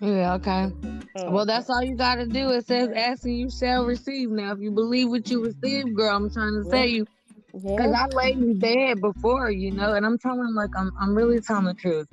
[0.00, 0.72] Yeah, okay.
[1.14, 2.50] Well, that's all you gotta do.
[2.50, 4.30] It says asking you shall receive.
[4.30, 7.06] Now, if you believe what you receive, girl, I'm trying to tell you.
[7.52, 8.04] Cause yeah.
[8.04, 11.64] I laid in bed before, you know, and I'm telling like I'm I'm really telling
[11.64, 12.06] the truth.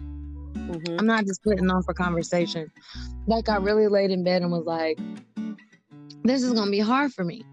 [0.55, 0.99] Mm-hmm.
[0.99, 2.71] I'm not just putting on for conversation.
[3.27, 4.97] Like I really laid in bed and was like,
[6.23, 7.43] this is gonna be hard for me.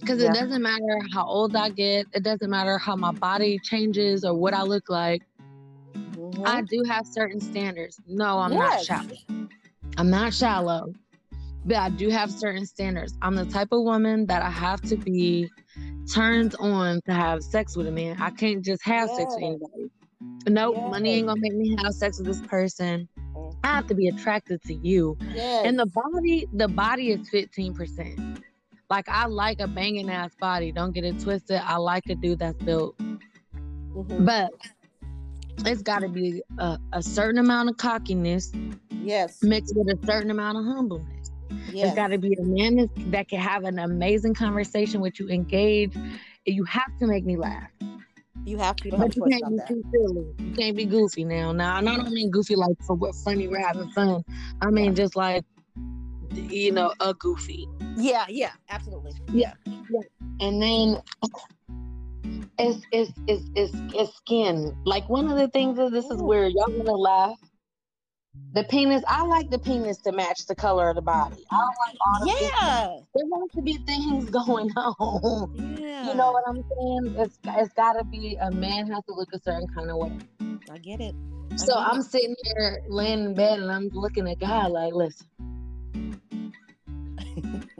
[0.00, 0.30] Because Yeah.
[0.30, 4.34] it doesn't matter how old I get, it doesn't matter how my body changes or
[4.34, 5.22] what I look like.
[5.94, 6.46] Mhm.
[6.46, 8.00] I do have certain standards.
[8.06, 8.88] No, I'm Yes.
[8.88, 9.48] not shallow.
[9.96, 10.92] I'm not shallow,
[11.64, 13.14] but I do have certain standards.
[13.22, 15.50] I'm the type of woman that I have to be
[16.12, 18.16] turned on to have sex with a man.
[18.20, 19.90] I can't just have sex with anybody.
[20.48, 23.08] Nope, money ain't gonna make me have sex with this person.
[23.64, 25.16] I have to be attracted to you.
[25.32, 25.66] Yes.
[25.66, 28.42] And the body, the body is 15%.
[28.90, 30.72] Like I like a banging ass body.
[30.72, 31.60] Don't get it twisted.
[31.64, 32.96] I like a dude that's built
[33.94, 34.24] Mhm.
[34.24, 34.50] but
[35.66, 38.50] it's got to be a, a certain amount of cockiness
[39.02, 39.42] yes.
[39.42, 41.30] mixed with a certain amount of humbleness.
[41.72, 41.88] Yes.
[41.88, 45.94] It's got to be a man that can have an amazing conversation with you, engage.
[46.46, 47.70] You have to make me laugh,
[48.44, 48.90] You have to.
[48.90, 49.68] You but you can't be that.
[49.68, 50.26] too silly.
[50.38, 51.52] You can't be goofy now.
[51.52, 54.24] Now, and I don't mean goofy like for what funny we're having fun.
[54.60, 55.44] I mean just like
[56.34, 57.68] you know a goofy.
[57.96, 58.24] Yeah.
[58.28, 58.52] Yeah.
[58.70, 59.12] Absolutely.
[59.32, 59.52] Yeah.
[59.66, 60.00] yeah.
[60.40, 61.02] And then
[62.58, 64.76] it's it's it's it's, it's skin.
[64.84, 67.38] Like one of the things is this is where y'all gonna laugh.
[68.54, 71.42] The penis, I like the penis to match the color of the body.
[71.50, 72.32] I don't like all the
[72.66, 73.00] Yeah.
[73.14, 75.48] There has to be things going on.
[75.78, 76.08] Yeah.
[76.08, 77.14] You know what I'm saying?
[77.18, 80.12] It's it's gotta be a man has to look a certain kind of way.
[80.70, 81.14] I get it.
[81.52, 82.04] I So get I'm it.
[82.04, 85.26] sitting here laying in bed and I'm looking at God like, listen.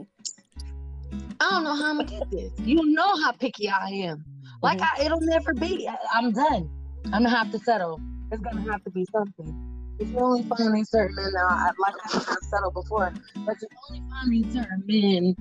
[1.39, 2.51] I don't know how I'm gonna get this.
[2.65, 4.25] You know how picky I am.
[4.61, 4.87] Like Mhm.
[4.97, 5.87] I, it'll never be.
[5.87, 6.69] I, I'm done.
[7.11, 7.99] I'm gonna have to settle.
[8.31, 9.72] It's gonna have to be something.
[9.99, 13.13] If you only find these certain men now, I, like I said, I've settled before,
[13.45, 15.35] but you only find these certain men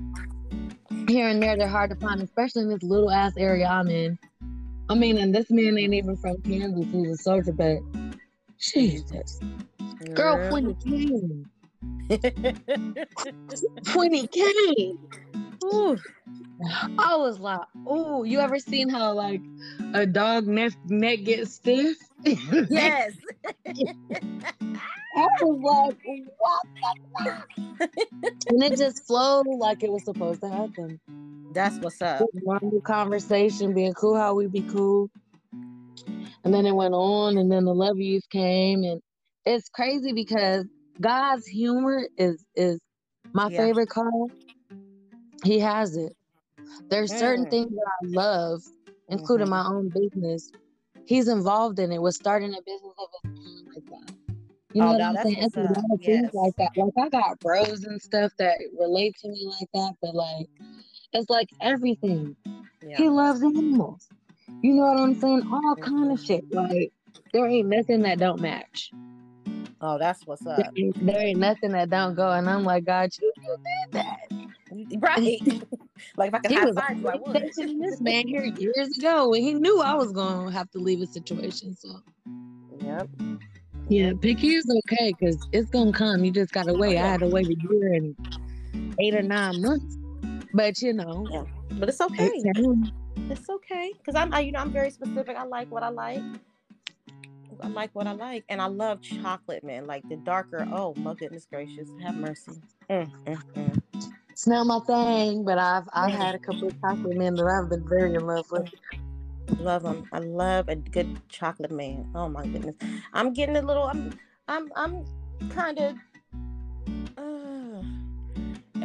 [1.09, 1.57] here and there.
[1.57, 4.19] They're hard to find, especially in this little ass area I'm in.
[4.89, 6.87] I mean, and this man ain't even from Kansas.
[6.93, 7.79] He's a soldier, but
[8.61, 9.41] Jesus.
[10.15, 11.47] Girl, when it came.
[13.95, 14.99] when he came.
[15.65, 15.97] Ooh.
[16.99, 19.41] I was like, oh, you ever seen how like
[19.95, 21.97] a dog neck neck gets stiff?
[22.25, 23.13] yes.
[25.15, 27.89] I was like, what the
[28.49, 31.01] And it just flowed like it was supposed to happen.
[31.53, 32.23] That's what's up.
[32.33, 35.11] Normal conversation, being cool how we be cool.
[36.45, 39.01] And then it went on, and then the love yous came, and
[39.45, 40.65] it's crazy because
[41.01, 42.81] God's humor is is
[43.33, 43.59] my yeah.
[43.59, 44.33] favorite card.
[45.45, 46.17] He has it.
[46.89, 47.19] There's mm.
[47.19, 48.63] certain things that I love,
[49.09, 49.55] including mm-hmm.
[49.55, 50.51] my own business.
[51.07, 52.01] He's involved in it.
[52.01, 54.15] Was starting a business of his own like that.
[54.73, 55.37] You know oh, what I'm saying?
[55.39, 56.71] It's a lot of things like that.
[56.77, 60.47] Like I got bros and stuff that relate to me like that, but like
[61.13, 62.37] it's like everything.
[62.83, 62.97] Yeah.
[62.97, 64.09] He loves animals.
[64.63, 65.43] You know what I'm saying?
[65.53, 66.51] All kind of shit.
[66.53, 66.93] Like
[67.33, 68.91] there ain't nothing that don't match.
[69.81, 70.57] Oh, that's what's up.
[70.57, 73.93] There ain't, there ain't nothing that don't go, and I'm like, God, you, you did
[73.93, 74.42] that.
[74.99, 75.41] Right.
[76.17, 77.53] like if I could high five you, I would.
[77.55, 81.01] this man here years ago, and he knew I was going to have to leave
[81.01, 81.75] a situation.
[81.77, 82.01] So.
[82.81, 83.09] Yep.
[83.89, 86.25] Yeah, picky is okay because it's gonna come.
[86.25, 86.97] You just gotta wait.
[86.97, 88.17] I had to wait a year and
[89.01, 89.99] eight or nine months,
[90.55, 91.27] but you know.
[91.31, 91.45] Yeah.
[91.73, 92.31] But it's okay.
[92.33, 92.91] It's,
[93.31, 95.37] it's okay because I'm, I, you know, I'm very specific.
[95.37, 96.23] I like what I like.
[97.63, 99.87] I like what I like, and I love chocolate, man.
[99.87, 100.67] Like the darker.
[100.73, 102.53] Oh my goodness gracious, have mercy.
[102.89, 104.13] Mm, mm, mm.
[104.33, 107.69] It's not my thing, but I've I've had a couple of chocolate men that I've
[107.69, 108.67] been very in love with.
[109.59, 110.09] Love them.
[110.11, 112.11] I love a good chocolate man.
[112.15, 112.75] Oh my goodness,
[113.13, 113.85] I'm getting a little.
[113.85, 114.11] I'm
[114.49, 115.05] I'm I'm
[115.51, 115.95] kind of.
[117.19, 117.83] Uh,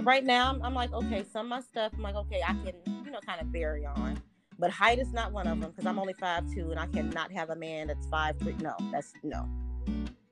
[0.04, 2.74] right now, I'm, I'm like, okay, some of my stuff, I'm like, okay, I can,
[3.06, 4.22] you know, kind of vary on.
[4.60, 7.32] But height is not one of them because I'm only five two and I cannot
[7.32, 8.56] have a man that's five three.
[8.62, 9.48] No, that's no.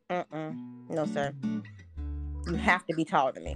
[0.10, 0.89] Mm-mm.
[0.89, 1.34] No, sir.
[2.47, 3.56] You have to be taller than me.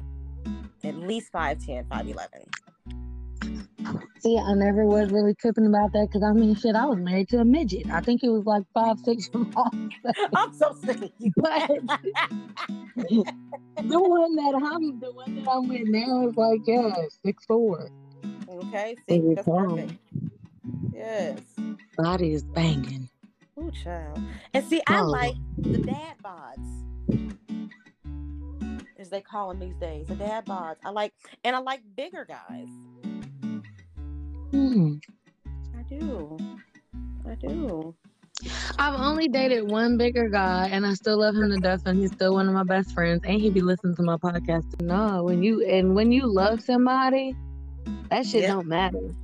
[0.84, 2.46] At least 5'10, 5'11.
[4.20, 7.30] See, I never was really tripping about that because I mean, shit, I was married
[7.30, 7.90] to a midget.
[7.90, 9.30] I think it was like five, six
[10.36, 11.32] I'm so sick of you.
[11.38, 11.70] But
[12.98, 16.92] the one that I'm, the one that I'm with now is like, yeah,
[17.24, 17.90] six four.
[18.50, 19.94] Okay, see, that's perfect.
[20.94, 21.40] Yes.
[21.98, 23.08] Body is banging.
[23.58, 24.20] Oh, child.
[24.54, 27.40] And see, I like the dad bods.
[29.00, 30.76] As they call them these days, the dad bods.
[30.84, 31.14] I like,
[31.46, 32.68] and I like bigger guys.
[34.52, 34.96] Hmm.
[35.78, 36.38] I do.
[37.26, 37.96] I do.
[38.78, 42.12] I've only dated one bigger guy, and I still love him to death, and he's
[42.12, 43.22] still one of my best friends.
[43.24, 44.82] And he be listening to my podcast.
[44.82, 47.34] No, when you and when you love somebody,
[48.10, 48.50] that shit yeah.
[48.50, 49.16] don't matter.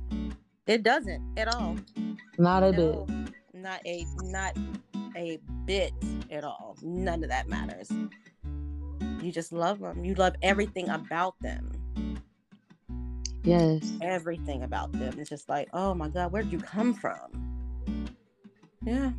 [0.66, 1.76] It doesn't at all.
[2.38, 3.34] Not a no, bit.
[3.52, 4.56] Not a not
[5.14, 5.92] a bit
[6.30, 6.78] at all.
[6.82, 7.90] None of that matters.
[9.26, 10.04] You just love them.
[10.04, 11.72] You love everything about them.
[13.42, 13.92] Yes.
[14.00, 15.18] Everything about them.
[15.18, 18.06] It's just like, oh my God, where'd you come from?
[18.84, 19.10] Yeah.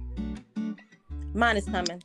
[1.33, 2.01] Mine is coming.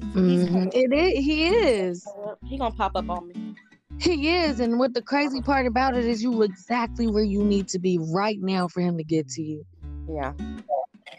[0.00, 0.68] Mm-hmm.
[0.72, 1.24] It is.
[1.24, 2.06] He is.
[2.44, 3.56] He gonna pop up on me.
[3.98, 7.66] He is, and what the crazy part about it is, you exactly where you need
[7.68, 9.66] to be right now for him to get to you.
[10.08, 10.32] Yeah.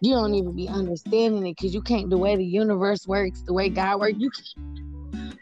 [0.02, 2.10] You don't even be understanding it because you can't.
[2.10, 4.85] The way the universe works, the way God works, you can't.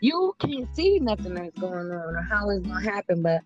[0.04, 3.22] You can't see nothing that's going on or how it's gonna happen.
[3.22, 3.39] But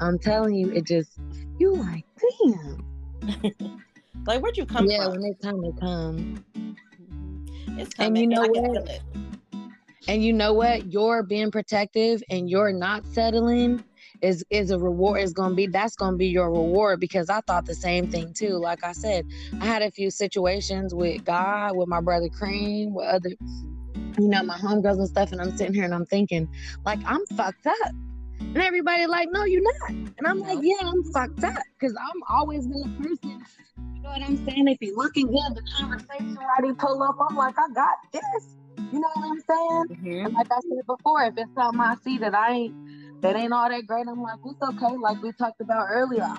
[0.00, 1.18] I'm telling you, it just
[1.58, 2.04] you like,
[2.40, 2.86] damn.
[4.24, 5.14] like where'd you come yeah, from?
[5.14, 6.44] Yeah, when it's time to come.
[6.56, 7.80] Mm-hmm.
[7.80, 8.06] It's coming.
[8.06, 9.00] And you know what?
[10.06, 10.92] And you know what?
[10.92, 13.82] You're being protective and you're not settling
[14.22, 17.66] is is a reward is gonna be that's gonna be your reward because I thought
[17.66, 18.50] the same thing too.
[18.50, 19.26] Like I said,
[19.60, 23.30] I had a few situations with God, with my brother Cream, with other
[24.18, 26.48] you know, my homegirls and stuff, and I'm sitting here and I'm thinking,
[26.84, 27.92] like, I'm fucked up.
[28.40, 29.90] And everybody like, no, you're not.
[29.90, 31.62] And I'm like, yeah, I'm fucked up.
[31.80, 33.44] Cause I'm always been a person.
[33.78, 34.68] You know what I'm saying?
[34.68, 38.56] If he's looking good, the conversation he pull up, I'm like, I got this.
[38.92, 39.84] You know what I'm saying?
[39.90, 40.26] Mm-hmm.
[40.26, 43.52] And like I said before, if it's something I see that I ain't that ain't
[43.52, 44.96] all that great, I'm like, it's okay.
[44.96, 46.36] Like we talked about earlier.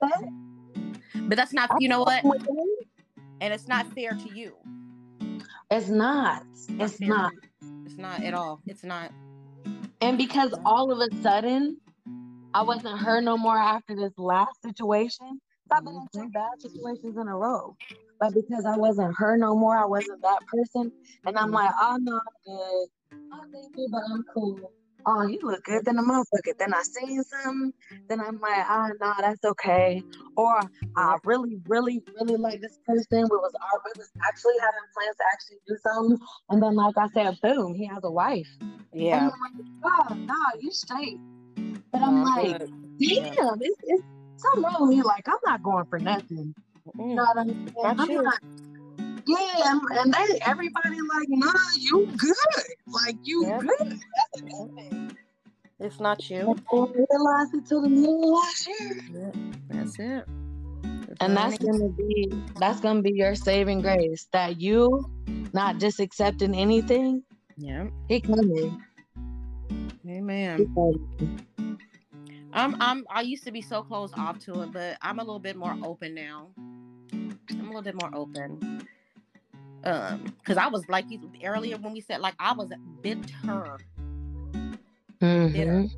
[0.00, 2.24] But that's not, you know what?
[3.40, 4.54] And it's not fair to you.
[5.74, 6.44] It's not.
[6.78, 7.32] It's, not.
[7.84, 8.60] It's not at all.
[8.64, 9.10] It's not.
[10.00, 11.78] And because all of a sudden,
[12.54, 15.40] I wasn't her no more after this last situation.
[15.72, 16.28] I've been in two mm-hmm.
[16.28, 17.76] bad situations in a row.
[18.20, 20.92] But because I wasn't her no more, I wasn't that person.
[21.26, 22.86] And I'm like, oh no, I'm not good.
[23.32, 24.72] Oh, thank you, but I'm cool.
[25.06, 26.56] Oh, he look good than a motherfucker.
[26.58, 27.72] Then I seen something,
[28.08, 30.02] then I'm like, ah, oh, no, that's okay.
[30.36, 30.60] Or
[30.96, 33.22] I really, really, really like this person.
[33.22, 33.52] We was
[33.84, 36.18] we was actually having plans to actually do something,
[36.50, 38.48] and then like I said, boom, he has a wife.
[38.92, 39.16] Yeah.
[39.16, 41.18] And I'm like, oh, no, you straight.
[41.92, 44.02] But I'm like, damn, it's, it's
[44.36, 45.02] something wrong with me.
[45.02, 46.54] Like I'm not going for nothing.
[46.96, 47.10] Mm.
[47.10, 47.66] You know what I'm saying?
[47.76, 48.40] Not I'm not-
[49.26, 52.34] yeah, and, and they everybody like, nah, you good.
[52.86, 53.58] Like you Yeah.
[53.58, 53.78] good.
[53.78, 55.16] That's a good thing.
[55.80, 56.56] It's not you.
[56.72, 59.32] I didn't realize it till the middle of last year.
[59.68, 60.24] That's it.
[61.20, 64.26] And that's gonna be that's gonna be your saving grace.
[64.32, 65.04] That you
[65.52, 67.22] not just accepting anything,
[67.56, 67.88] yeah.
[68.08, 68.80] he coming.
[70.04, 70.74] He Amen.
[72.52, 75.40] I'm I'm I used to be so closed off to it, but I'm a little
[75.40, 76.48] bit more open now.
[77.50, 78.86] I'm a little bit more open.
[79.84, 82.70] Um, because I was like you earlier when we said like I was
[83.02, 83.76] bitter,
[85.20, 85.90] Mhm.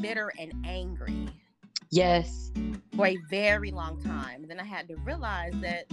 [0.00, 1.28] bitter and angry
[1.90, 2.52] Yes.
[2.96, 4.46] for a very long time.
[4.48, 5.86] then I had to realize that,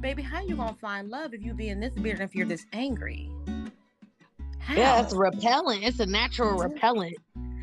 [0.00, 2.66] baby, how you gonna find love if you being this bitter and if you're this
[2.72, 3.30] angry?
[4.58, 4.74] How?
[4.76, 5.82] Yeah, it's repellent.
[5.84, 7.16] It's a natural repellent.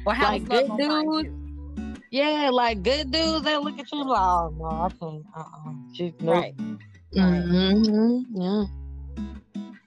[0.05, 1.29] or how like good dudes.
[2.11, 5.25] Yeah, like good dudes, they look at you like, oh no, I can't.
[5.35, 6.35] Uh uh She, nope.
[6.35, 6.57] Right.
[7.15, 8.25] Mhm.
[8.33, 8.63] Yeah.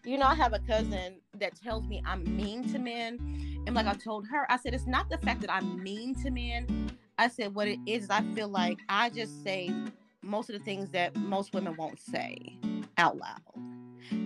[0.04, 3.62] You know, I have a cousin that tells me I'm mean to men.
[3.66, 6.30] And like I told her, I said, it's not the fact that I'm mean to
[6.30, 6.90] men.
[7.18, 9.72] I said, what it is, I feel like I just say
[10.20, 12.58] most of the things that most women won't say
[12.98, 13.40] out loud.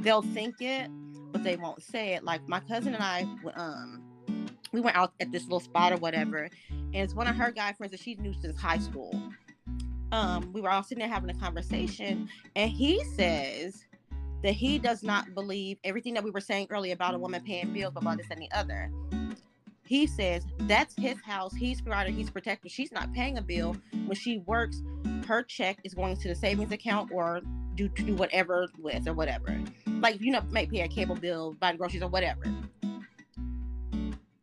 [0.01, 0.91] They'll think it,
[1.31, 2.25] but they won't say it.
[2.25, 4.03] Like my cousin and I, um,
[4.73, 7.75] we went out at this little spot or whatever, and it's one of her guy
[7.75, 9.15] friends that she knew since high school.
[10.13, 13.85] Um, we were all sitting there having a conversation, and he says
[14.43, 17.73] that he does not believe everything that we were saying earlier about a woman paying
[17.73, 18.91] bills, blah, this and the other.
[19.85, 21.55] He says that's his house.
[21.55, 22.11] He's provider.
[22.11, 22.69] He's protector.
[22.69, 23.77] She's not paying a bill.
[24.07, 24.83] When she works,
[25.27, 27.41] her check is going to the savings account or
[27.77, 29.61] do to do whatever with or whatever.
[29.87, 32.43] Like you know, may pay a cable bill, buy groceries or whatever.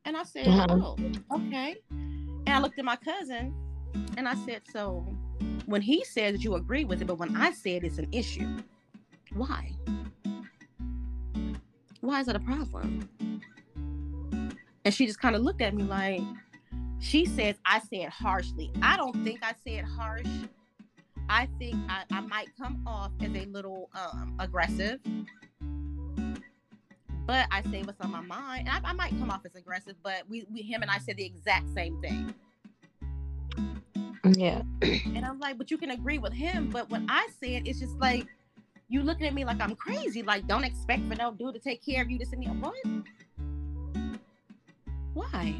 [0.05, 0.81] And I said, Mhm.
[1.29, 1.75] oh, okay.
[1.89, 3.53] And I looked at my cousin,
[4.17, 5.05] and I said, so
[5.65, 8.57] when he says that you agree with it, but when I said it's an issue,
[9.35, 9.71] why?
[12.01, 13.09] Why is that a problem?
[14.85, 16.21] And she just kind of looked at me like,
[16.99, 18.71] she says, I said harshly.
[18.81, 20.27] I don't think I said harsh.
[21.29, 24.99] I think I, I might come off as a little um, aggressive.
[27.25, 28.67] But I say what's on my mind.
[28.67, 31.15] And I, I might come off as aggressive, but we, we him and I said
[31.15, 32.33] the exact same thing.
[34.37, 34.61] Yeah.
[34.81, 36.69] And I'm like, but you can agree with him.
[36.69, 38.27] But when I say it, it's just like
[38.89, 40.23] you looking at me like I'm crazy.
[40.23, 42.17] Like, don't expect for no dude to take care of you.
[42.17, 42.55] This and that.
[42.55, 42.73] What?
[45.13, 45.55] Why?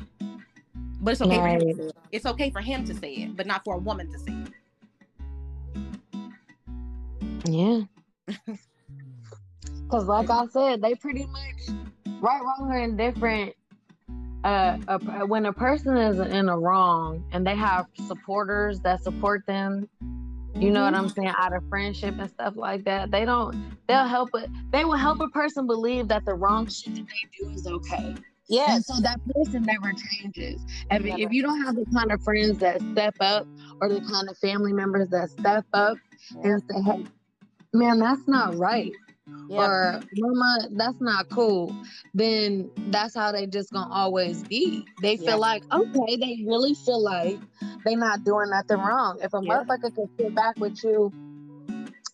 [1.01, 1.95] But it's okay for him to say it.
[2.11, 4.53] It's okay for him to say it, but not for a woman to say it.
[7.45, 7.81] Yeah.
[9.93, 11.77] Because, like I said, they pretty much
[12.19, 13.53] right, wrong, or indifferent.
[14.43, 19.45] Uh, a, when a person is in a wrong and they have supporters that support
[19.45, 19.87] them,
[20.55, 21.21] you know what I'm mm-hmm.
[21.21, 23.75] saying, out of friendship and stuff like that, they don't.
[23.87, 24.49] They'll help it.
[24.71, 28.15] They will help a person believe that the wrong shit that they do is okay.
[28.49, 30.61] Yeah, so that person never changes.
[30.91, 31.21] If, Never.
[31.21, 33.47] if you don't have the kind of friends that step up
[33.81, 35.97] or the kind of family members that step up
[36.43, 37.05] and say, hey,
[37.73, 38.91] man, that's not right.
[39.49, 39.59] Yeah.
[39.67, 41.75] Or mama, that's not cool.
[42.13, 44.85] Then that's how they just gonna always be.
[45.01, 45.35] They feel Yeah.
[45.35, 47.39] like, okay, they really feel like
[47.85, 49.19] they not doing nothing wrong.
[49.21, 49.63] If a Yeah.
[49.63, 51.11] motherfucker can sit back with you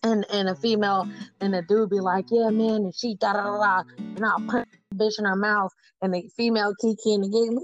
[0.02, 1.06] and and a female
[1.40, 3.82] and a dude be like, yeah, man, and she da da da da,
[4.16, 7.58] and I'll punch the bitch in her mouth, and the female kiki in the game,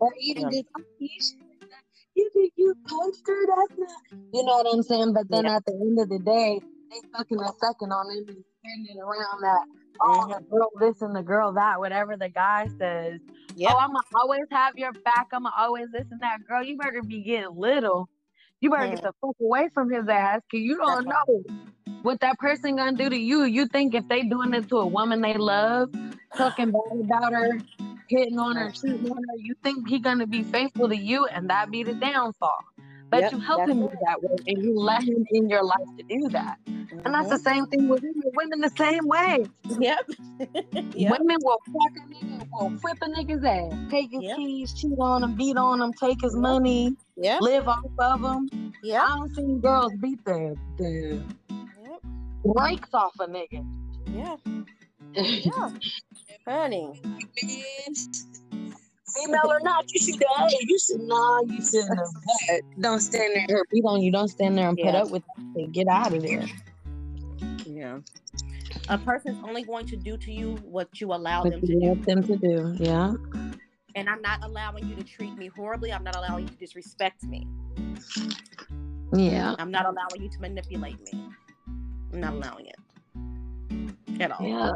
[0.00, 0.82] or even just, oh,
[2.14, 3.46] you you you punched her?
[3.46, 5.12] That's not, you know what I'm saying?
[5.12, 8.44] But then at the end of the day, they fucking a second on them and
[8.58, 9.64] spinning around that.
[10.00, 10.38] Oh, Mhm.
[10.38, 13.20] the girl this and the girl that, whatever the guy says.
[13.56, 13.72] Yep.
[13.74, 15.28] Oh, I'm gonna always have your back.
[15.32, 16.46] I'm gonna always this and that.
[16.46, 18.08] Girl, you better be getting little.
[18.60, 21.42] You better get the fuck away from his ass, cause you don't That's know
[22.02, 23.44] what that person gonna do to you.
[23.44, 25.90] You think if they doing it to a woman they love,
[26.36, 27.58] talking bad about her,
[28.08, 31.48] hitting on her, cheating on her, you think he gonna be faithful to you, and
[31.50, 32.58] that be the downfall.
[33.10, 33.90] But Yep, you help him it.
[33.90, 36.58] do that way, and you let him in your life to do that.
[36.66, 37.42] And that's the Mhm.
[37.42, 38.30] same thing with women.
[38.34, 39.46] Women the same way.
[39.80, 40.08] Yep.
[40.94, 41.18] yep.
[41.18, 44.36] Women will fuck a nigga, will whip a nigga's ass, take his Yep.
[44.36, 47.40] keys, cheat on him, beat on him, take his money, Yep.
[47.42, 48.72] live off of him.
[48.82, 49.02] Yep.
[49.02, 51.22] I don't see girls beat the the
[51.82, 52.00] Yep.
[52.44, 53.66] brakes off a nigga.
[54.14, 54.36] Yeah.
[55.14, 55.70] Yeah.
[56.46, 57.00] Honey.
[59.14, 62.08] Female or not, you should uh, hey, you should nah, you shouldn't have.
[62.48, 64.10] But don't stand there, her beat on you.
[64.12, 65.22] Don't stand there and put up with
[65.56, 65.72] it.
[65.72, 66.46] Get out of there.
[67.64, 67.98] Yeah.
[68.88, 71.94] A person's only going to do to you what you allow What them to do.
[72.04, 72.74] them to do.
[72.78, 73.14] Yeah.
[73.94, 75.92] And I'm not allowing you to treat me horribly.
[75.92, 77.46] I'm not allowing you to disrespect me.
[79.12, 79.54] Yeah.
[79.58, 81.28] I'm not allowing you to manipulate me.
[82.12, 84.46] I'm not allowing it at all.
[84.46, 84.72] Yeah.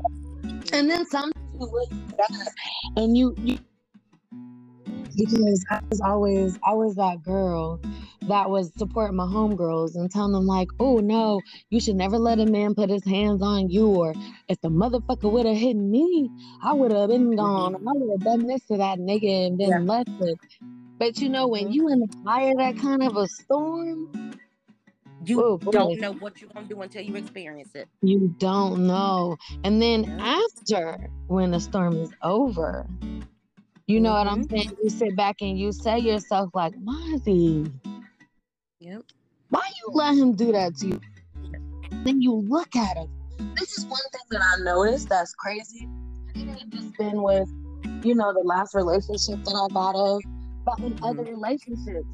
[0.72, 2.30] And then some you look back
[2.96, 3.58] and you, you
[5.16, 7.80] because I was always always that girl
[8.28, 12.40] that was supporting my homegirls and telling them like, oh no, you should never let
[12.40, 14.14] a man put his hands on you or
[14.48, 16.30] if the motherfucker would have hit me,
[16.62, 17.74] I would have been gone.
[17.76, 19.86] I would have done this to that nigga and been Yeah.
[19.86, 20.38] left it.
[20.98, 21.72] But you know, when Mhm.
[21.72, 22.08] you in the
[22.50, 24.06] of that kind of a storm,
[25.26, 27.88] You Oh, don't know what you're gonna do until you experience it.
[28.02, 29.36] You don't know.
[29.64, 32.86] And then after, when the storm is over,
[33.86, 34.50] you know what I'm Mhm.
[34.50, 34.76] saying?
[34.82, 37.70] You sit back and you say yourself, like, Mozzie,
[38.80, 39.02] Yep.
[39.50, 41.00] why you let him do that to you?
[42.04, 43.08] Then you look at him.
[43.56, 45.88] This is one thing that I noticed that's crazy.
[46.34, 47.48] It ain't just been with,
[48.02, 50.22] you know, the last relationship that I got of,
[50.64, 52.06] but in other relationships.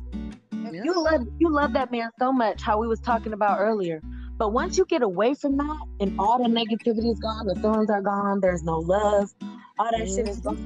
[0.62, 0.82] Yeah.
[0.84, 4.02] You love you love that man so much, how we was talking about earlier.
[4.38, 7.90] But once you get away from that and all the negativity is gone, the feelings
[7.90, 9.30] are gone, there's no love,
[9.78, 10.58] all that shit is gone.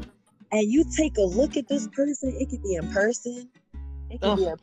[0.55, 3.49] And you take a look at this person, it could be in person,
[4.09, 4.55] it could be a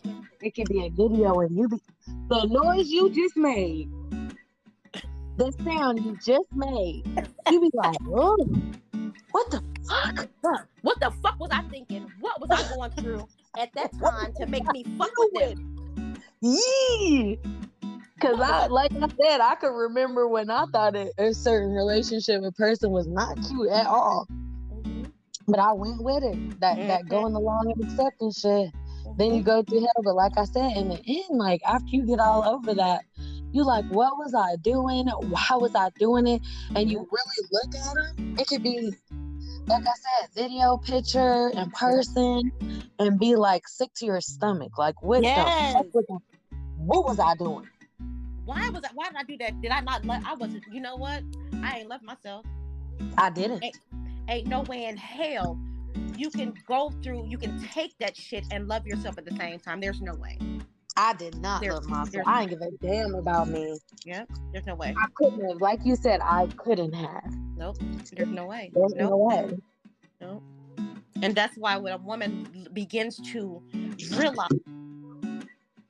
[0.41, 1.81] it could be a video, and you be
[2.29, 3.91] the noise you just made,
[5.35, 7.03] the sound you just made,
[7.49, 8.37] you be like, oh,
[9.31, 10.29] what the fuck?
[10.81, 12.09] What the fuck was I thinking?
[12.21, 13.27] What was I going through
[13.59, 16.15] at that time to make me fuck with them?
[16.39, 17.35] Yeah.
[18.21, 22.43] Cause I, like I said, I could remember when I thought a, a certain relationship,
[22.43, 24.25] a person was not cute at all.
[25.47, 26.37] But I went with it.
[26.59, 27.09] That that Mhm.
[27.09, 28.71] going along and accepting shit.
[29.17, 32.05] Then you go through hell, but like I said, in the end, like after you
[32.05, 33.03] get all over that,
[33.51, 35.07] you like, what was I doing?
[35.35, 36.41] How was I doing it?
[36.75, 38.35] And you really look at them.
[38.37, 38.91] It could be,
[39.67, 42.51] like I said, video, picture, in person,
[42.99, 44.77] and be like sick to your stomach.
[44.77, 45.75] Like, what Yes.
[46.77, 47.67] what was I doing?
[48.45, 48.89] Why was I?
[48.93, 49.61] Why did I do that?
[49.61, 50.21] Did I not let?
[50.25, 50.63] I wasn't.
[50.71, 51.23] You know what?
[51.63, 52.45] I ain't left myself.
[53.17, 53.63] I didn't.
[53.63, 53.73] Hey.
[54.28, 55.59] Ain't no way in hell
[56.17, 57.26] you can go through.
[57.28, 59.80] You can take that shit and love yourself at the same time.
[59.80, 60.38] There's no way.
[60.97, 62.28] I did not There- love myself.
[62.28, 63.78] I ain't give a damn about me.
[64.05, 64.93] Yeah, there's no way.
[64.97, 67.24] I couldn't have, like you said, I couldn't have.
[67.55, 67.78] Nope.
[68.13, 68.72] There's no way.
[68.74, 69.09] There's Nope.
[69.09, 69.57] no way.
[70.19, 70.43] Nope.
[71.24, 73.61] And that's why when a woman begins to
[74.17, 74.49] realize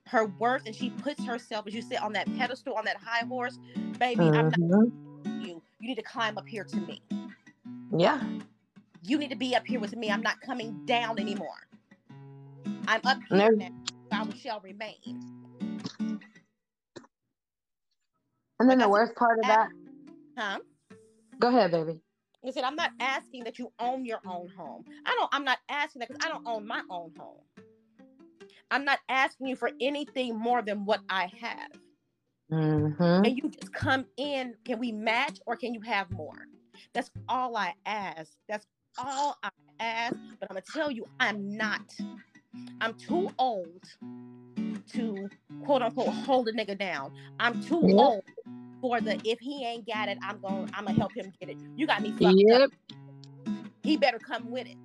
[0.08, 3.26] her worth and she puts herself, as you sit on that pedestal, on that high
[3.26, 3.58] horse,
[3.98, 5.46] baby, I'm not Mhm.
[5.46, 5.62] you.
[5.80, 7.02] You need to climb up here to me.
[7.96, 8.22] Yeah.
[9.04, 10.10] You need to be up here with me.
[10.12, 11.68] I'm not coming down anymore.
[12.88, 13.58] I'm up here there's-
[14.12, 14.28] now.
[14.28, 14.98] I shall remain.
[18.60, 19.70] And then Like the worst part of that,
[20.38, 20.60] Huh?
[21.40, 22.00] go ahead, baby.
[22.46, 24.84] I said, I'm not asking that you own your own home.
[25.06, 27.42] I don't, I'm not asking that because I don't own my own home.
[28.70, 31.72] I'm not asking you for anything more than what I have.
[32.52, 33.26] Mm-hmm.
[33.26, 34.56] And you just come in.
[34.66, 36.48] Can we match or can you have more?
[36.94, 38.34] That's all I ask.
[38.48, 38.66] That's
[38.98, 40.16] all I ask.
[40.40, 41.82] But I'm gonna tell you, I'm not.
[42.82, 43.84] I'm too old
[44.94, 45.30] to
[45.64, 47.12] quote unquote hold a nigga down.
[47.40, 47.98] I'm too Yep.
[47.98, 48.24] old
[48.82, 51.50] for the if he ain't got it, I'm going to I'm gonna help him get
[51.50, 51.58] it.
[51.76, 52.62] You got me fucked up.
[52.62, 52.70] Yep.
[53.84, 54.78] He better come with it.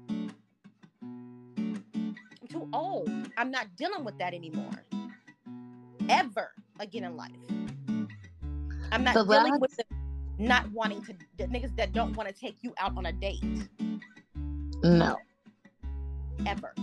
[1.59, 3.09] I'm too old.
[3.37, 4.85] I'm not dealing with that anymore.
[6.09, 7.31] Ever again in life.
[8.93, 9.85] I'm not So dealing with the
[10.39, 13.43] not wanting to the niggas that don't want to take you out on a date
[14.83, 15.17] No.
[16.47, 16.75] ever.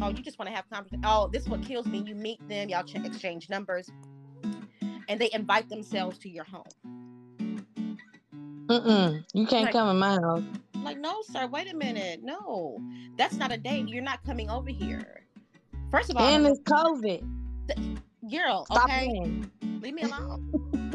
[0.00, 1.02] Oh, you just want to have conversation.
[1.04, 1.98] Oh, this is what kills me.
[1.98, 3.90] You meet them, y'all ch- exchange numbers,
[5.08, 6.62] and they invite themselves to your home.
[8.68, 9.24] Mm-mm.
[9.34, 9.72] You can't Right.
[9.72, 10.42] come in my house.
[10.82, 12.20] Like, no, sir, wait a minute.
[12.22, 12.78] No,
[13.16, 13.88] that's not a date.
[13.88, 15.24] You're not coming over here.
[15.90, 17.22] First of all, And it's COVID.
[18.30, 19.50] girl, Stop okay, playing.
[19.82, 20.84] leave me alone.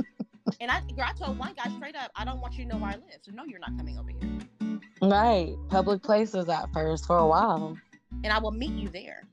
[0.64, 2.78] and I, girl, I told one guy straight up, I don't want you to know
[2.78, 3.20] where I live.
[3.22, 5.55] So no, you're not coming over here, Right.
[5.68, 7.78] Public places at first for a while.
[8.24, 9.28] and I will meet you there.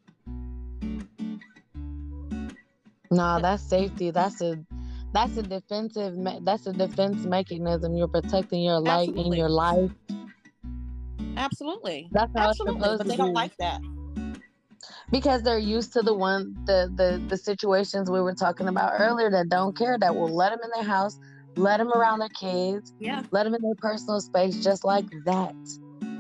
[3.13, 4.11] No, that's safety.
[4.11, 4.59] That's a
[5.13, 7.97] that's a defensive that's a defense mechanism.
[7.97, 9.91] You're protecting your light and your life.
[11.37, 13.81] Absolutely, That's how absolutely, but they don't like that.
[15.11, 19.31] Because they're used to the one the, the the situations we were talking about earlier
[19.31, 21.19] that don't care that will let them in their house
[21.57, 25.55] let them around their kids Yeah, let them in their personal space just like that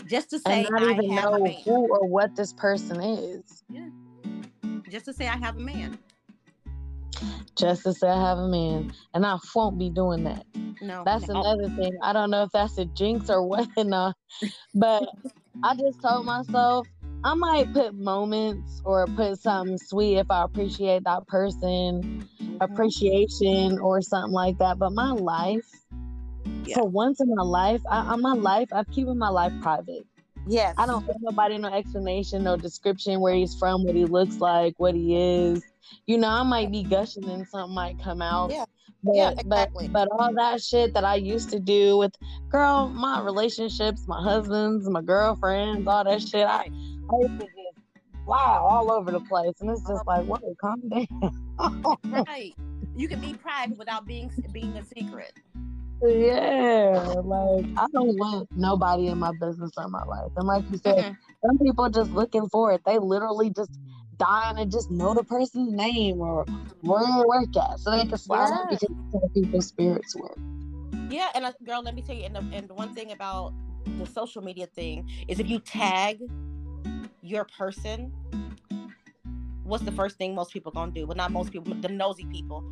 [0.07, 3.01] just to say and not I even have a know who or what this person
[3.01, 3.63] is.
[3.71, 3.89] yeah
[4.91, 5.99] Just to say I have a man.
[7.57, 10.45] Just to say I have a man, and I won't be doing that.
[10.83, 11.41] No, That's no.
[11.41, 11.97] another thing.
[12.03, 14.13] I don't know if that's a jinx or what, no.
[14.75, 15.09] but
[15.63, 16.89] I just told myself
[17.23, 22.27] I might put moments or put something sweet if I appreciate that person,
[22.61, 24.79] appreciation or something like that.
[24.79, 25.67] But my life,
[26.65, 26.77] Yeah.
[26.77, 30.07] for once in my life, I, I my life, I'm keeping my life private.
[30.47, 30.75] Yes.
[30.79, 34.75] I don't give nobody no explanation, no description where he's from, what he looks like,
[34.79, 35.63] what he is.
[36.07, 38.51] You know, I might be gushing and something might come out.
[38.51, 38.65] Yeah.
[39.03, 39.89] But, Yeah, exactly.
[39.89, 42.13] but but all that shit that I used to do with
[42.51, 46.71] girl, my relationships, my husbands, my girlfriends, all that shit, I,
[47.11, 47.43] Just
[48.27, 49.55] wow all over the place.
[49.61, 51.07] And it's just like, whoa, calm down.
[52.27, 52.55] right.
[52.97, 55.33] You can be private without being being a secret.
[56.03, 57.05] yeah.
[57.25, 60.31] Like I don't want nobody in my business or my life.
[60.37, 61.17] And like you said, Mhm.
[61.45, 62.83] some people just looking for it.
[62.85, 63.71] They literally just
[64.17, 66.47] dying to just know the person's name or
[66.83, 68.81] where they work at, so they can slide Yes.
[69.11, 70.39] because people's spirits work.
[71.11, 73.53] Yeah, and uh, girl, let me tell you, and the, and the one thing about
[73.99, 76.19] the social media thing is if you tag
[77.23, 78.13] your person,
[79.65, 81.07] what's the first thing most people gonna do?
[81.07, 82.65] Well, not most people, the nosy people.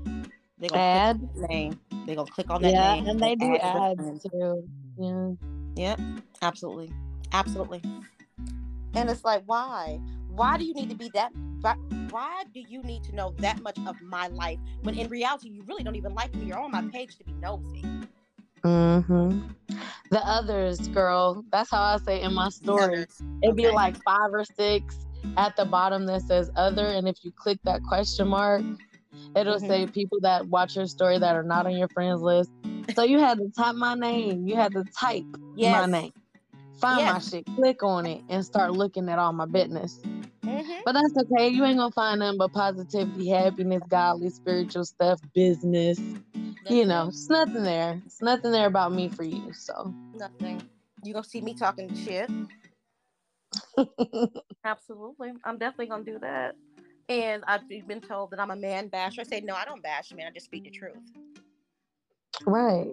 [0.58, 1.80] They gonna Ad, click on that name.
[2.06, 3.06] They gonna click on that yeah, name.
[3.06, 4.68] and they do add ads too.
[4.98, 5.32] Yeah,
[5.76, 6.00] Yep,
[6.42, 6.92] absolutely,
[7.32, 7.82] absolutely.
[8.94, 10.00] And it's like, why?
[10.28, 11.32] Why do you need to be that?
[11.60, 11.74] Why,
[12.10, 15.62] why do you need to know that much of my life when in reality you
[15.66, 16.46] really don't even like me?
[16.46, 17.84] You're on my page to be nosy.
[18.64, 19.38] hmm
[20.10, 21.44] The others, girl.
[21.52, 23.06] That's how I say in my story.
[23.42, 23.74] It'd be Okay.
[23.74, 25.06] like five or six
[25.36, 28.62] at the bottom that says other, and if you click that question mark,
[29.36, 29.68] it'll Mhm.
[29.68, 32.50] say people that watch your story that are not on your friends list.
[32.94, 34.46] So you had to type my name.
[34.46, 35.86] You had to type Yes.
[35.88, 36.12] my name.
[36.80, 40.00] Find my shit, click on it, and start looking at all my business.
[40.44, 40.80] Mhm.
[40.84, 41.48] But that's okay.
[41.48, 45.98] You ain't gonna find nothing but positivity, happiness, godly, spiritual stuff, business.
[46.70, 48.00] You know, it's nothing there.
[48.04, 49.52] It's nothing there about me for you.
[49.52, 50.62] So nothing.
[51.02, 52.30] You gonna see me talking shit.
[54.64, 56.56] Absolutely, I'm definitely gonna do that.
[57.08, 59.22] And I've been told that I'm a man basher.
[59.22, 60.26] I say no, I don't bash men.
[60.26, 60.98] I just speak the truth.
[62.46, 62.92] right.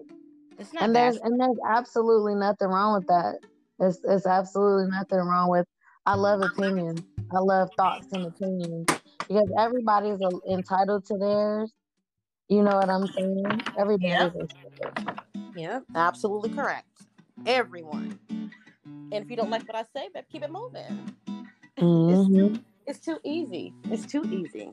[0.58, 3.40] It's not and there's and there's absolutely nothing wrong with that.
[3.80, 5.66] It's it's absolutely nothing wrong with.
[6.06, 7.02] I love opinions.
[7.36, 8.86] I love thoughts and opinions
[9.20, 10.20] because everybody's
[10.50, 11.74] entitled to theirs.
[12.48, 13.62] You know what I'm saying?
[13.78, 15.20] Everybody's entitled.
[15.56, 16.88] Yeah, absolutely correct.
[17.46, 18.20] Everyone.
[18.86, 21.16] And if you don't like what I say, but keep it moving.
[21.78, 22.62] Mhm.
[22.86, 23.74] It's too easy.
[23.86, 24.72] It's too easy.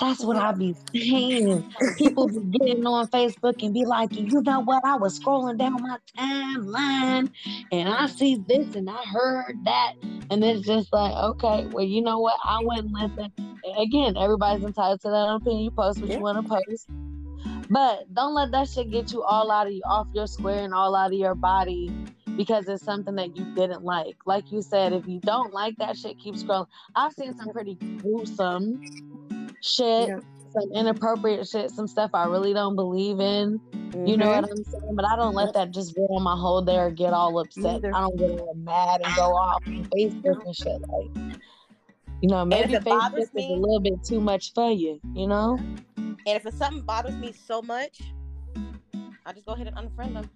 [0.00, 1.64] That's what I be saying.
[1.96, 4.84] People be getting on Facebook and be like, you know what?
[4.84, 7.30] I was scrolling down my timeline
[7.72, 9.94] and I see this and I heard that.
[10.30, 12.36] And it's just like, okay, well, you know what?
[12.44, 13.30] I wouldn't let that.
[13.78, 15.64] Again, everybody's entitled to that opinion.
[15.64, 16.16] You post what Yeah.
[16.16, 16.86] you want to post.
[17.70, 20.94] But don't let that shit get you all out of off your square and all
[20.94, 21.90] out of your body
[22.36, 24.16] because it's something that you didn't like.
[24.26, 26.66] Like you said, if you don't like that shit, keep scrolling.
[26.94, 28.80] I've seen some pretty gruesome
[29.62, 30.18] shit, Yeah.
[30.52, 33.60] some inappropriate shit, some stuff I really don't believe in.
[34.06, 34.42] You know Mm-hmm.
[34.42, 34.94] what I'm saying?
[34.96, 37.84] But I don't let that just ruin my whole day or get all upset.
[37.84, 40.80] I don't get all mad and go off on Facebook and shit.
[40.88, 41.40] Like,
[42.20, 45.58] you know, maybe Facebook is me- a little bit too much for you, you know?
[45.96, 48.00] And if it's something bothers me so much,
[49.24, 50.30] I just go ahead and unfriend them.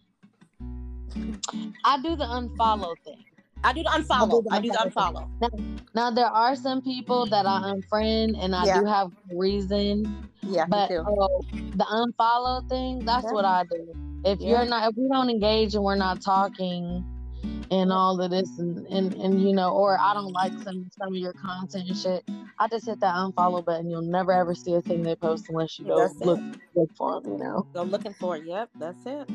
[1.84, 3.24] I do the unfollow thing.
[3.64, 4.42] I do the unfollow.
[4.44, 5.28] the I do the unfollow.
[5.40, 5.78] unfollow.
[5.94, 8.80] Now there are some people that I unfriend and I Yeah.
[8.80, 11.04] do have reason, Yeah, but me too.
[11.06, 13.32] oh, the unfollow thing, that's Yeah.
[13.32, 13.92] what I do.
[14.24, 14.48] If Yeah.
[14.50, 17.04] you're not if we don't engage and we're not talking
[17.70, 21.08] and all of this and, and and you know, or I don't like some some
[21.08, 22.24] of your content and shit,
[22.58, 23.90] I just hit that unfollow button.
[23.90, 26.26] You'll never ever see a thing they post unless you go That's it.
[26.26, 26.40] look
[26.74, 27.66] look for them, you know.
[27.74, 28.44] Go looking for it.
[28.44, 29.28] Yep, that's it.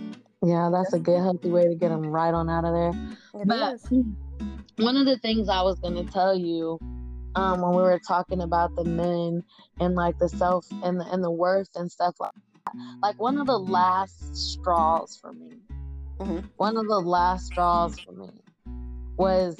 [0.43, 3.41] Yeah, that's a good healthy way to get them right on out of there.
[3.41, 3.87] It But is.
[4.77, 6.77] one of the things I was gonna tell you,
[7.35, 9.43] um, when we were talking about the men
[9.79, 12.31] and like the self and the and the worth and stuff like
[12.65, 15.57] that, like one of the last straws for me,
[16.19, 16.43] Mhm.
[16.57, 18.29] one of the last straws for me
[19.17, 19.57] was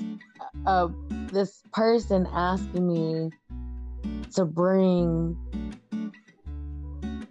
[0.66, 0.88] uh
[1.32, 3.32] this person asking me
[4.34, 5.38] to bring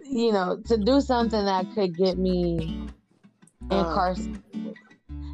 [0.03, 2.73] you know to do something that could get me
[3.69, 4.77] Uh, incarcerated.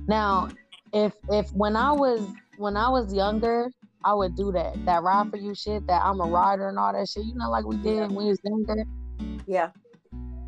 [0.07, 0.49] Now,
[0.91, 2.21] if if when I was
[2.57, 3.69] when I was younger,
[4.03, 4.75] I would do that.
[4.85, 7.49] That ride for you shit, that I'm a rider and all that shit, you know,
[7.51, 8.07] like we did Yeah.
[8.07, 8.83] when we was younger.
[9.45, 9.69] yeah.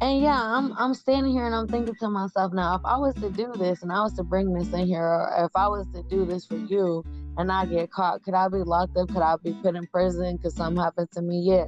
[0.06, 3.16] And yeah, I'm I'm standing here and I'm thinking to myself now, if I was
[3.16, 5.88] to do this and I was to bring this in here, or if I was
[5.96, 7.04] to do this for you
[7.38, 9.10] and I get caught, could I be locked up?
[9.10, 10.36] Could I be put in prison?
[10.38, 11.42] Because something happened to me?
[11.44, 11.66] Yeah.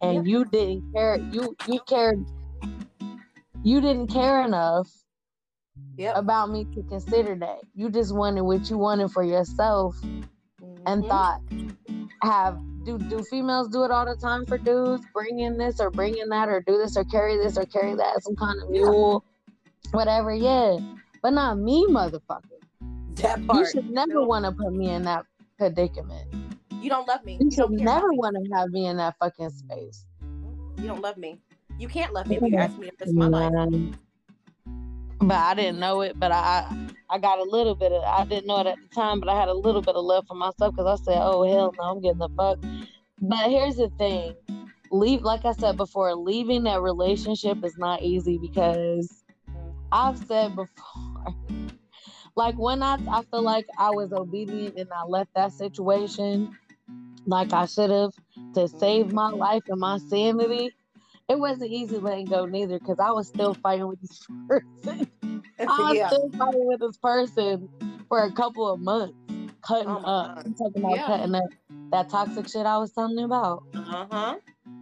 [0.00, 1.18] And you didn't care.
[1.32, 2.24] You you cared.
[3.64, 4.88] You didn't care enough
[5.96, 6.16] Yep.
[6.18, 7.58] about me to consider that.
[7.74, 9.96] You just wanted what you wanted for yourself
[10.86, 11.08] and Mhm.
[11.08, 11.40] thought
[12.26, 15.04] have do do females do it all the time for dudes?
[15.12, 17.94] Bring in this or bring in that or do this or carry this or carry
[17.94, 19.24] that some kind of mule
[19.92, 20.78] whatever yeah.
[21.22, 22.42] But not me motherfucker.
[23.16, 23.58] That part.
[23.58, 25.24] you should never want to put me in that
[25.58, 26.26] predicament.
[26.80, 27.38] You don't love me.
[27.40, 30.04] you You should never want to have me in that fucking space.
[30.78, 31.40] You don't love me.
[31.78, 33.96] You can't love me if you ask me to risk my life.
[35.26, 36.64] But i didn't know it but i
[37.10, 39.38] i got a little bit of i didn't know it at the time but i
[39.38, 42.00] had a little bit of love for myself because i said oh hell no i'm
[42.00, 42.58] getting the fuck.
[43.20, 44.36] But here's the thing
[44.92, 49.24] leave like i said before leaving that relationship is not easy because
[49.90, 51.34] i've said before
[52.36, 56.56] like when i i feel like i was obedient and i left that situation
[57.26, 58.12] like i should have
[58.54, 60.72] to save my life and my sanity
[61.28, 65.06] it wasn't easy letting go neither because i was still fighting with this person
[65.60, 66.08] I was yeah.
[66.08, 67.68] still fighting with this person
[68.08, 69.14] for a couple of months,
[69.62, 70.44] cutting Oh up.
[70.44, 70.54] God.
[70.58, 71.06] Talking about Yeah.
[71.06, 71.44] cutting up
[71.92, 73.62] that toxic shit I was telling you about.
[73.74, 74.36] Uh huh.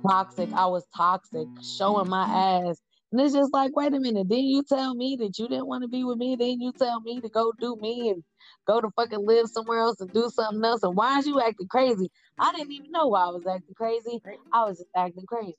[0.06, 0.52] Toxic.
[0.52, 1.46] I was toxic,
[1.78, 2.80] showing my ass.
[3.12, 5.82] And it's just like, wait a minute, didn't you tell me that you didn't want
[5.82, 6.34] to be with me?
[6.36, 8.24] Didn't you tell me to go do me and
[8.66, 10.82] go to fucking live somewhere else and do something else?
[10.82, 12.10] And why is you acting crazy?
[12.40, 14.20] I didn't even know why I was acting crazy.
[14.52, 15.54] I was just acting crazy.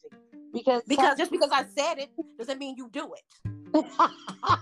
[0.56, 3.24] Because Because just because I said it doesn't mean you do it.
[3.76, 4.58] I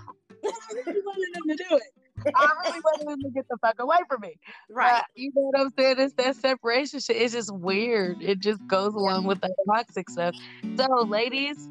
[0.74, 2.34] really wanted him to do it.
[2.34, 4.36] I really wanted him to get the fuck away from me.
[4.68, 5.00] Right.
[5.00, 5.96] But you know what I'm saying?
[5.98, 7.16] It's that separation shit.
[7.16, 8.22] It's just weird.
[8.22, 10.34] It just goes along with that toxic stuff.
[10.76, 11.68] So, ladies,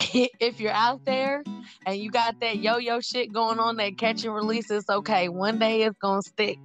[0.40, 1.42] if you're out there
[1.84, 5.28] and you got that yo-yo shit going on, that catch and release, it's okay.
[5.28, 6.58] One day it's gonna stick.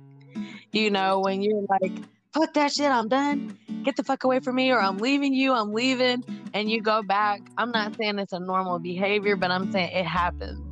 [0.72, 1.94] You know, when you're like,
[2.34, 3.58] fuck that shit, I'm done.
[3.84, 6.24] Get the fuck away from me, or I'm leaving you, I'm leaving,
[6.54, 7.42] and you go back.
[7.58, 10.68] I'm not saying it's a normal behavior, but I'm saying it happens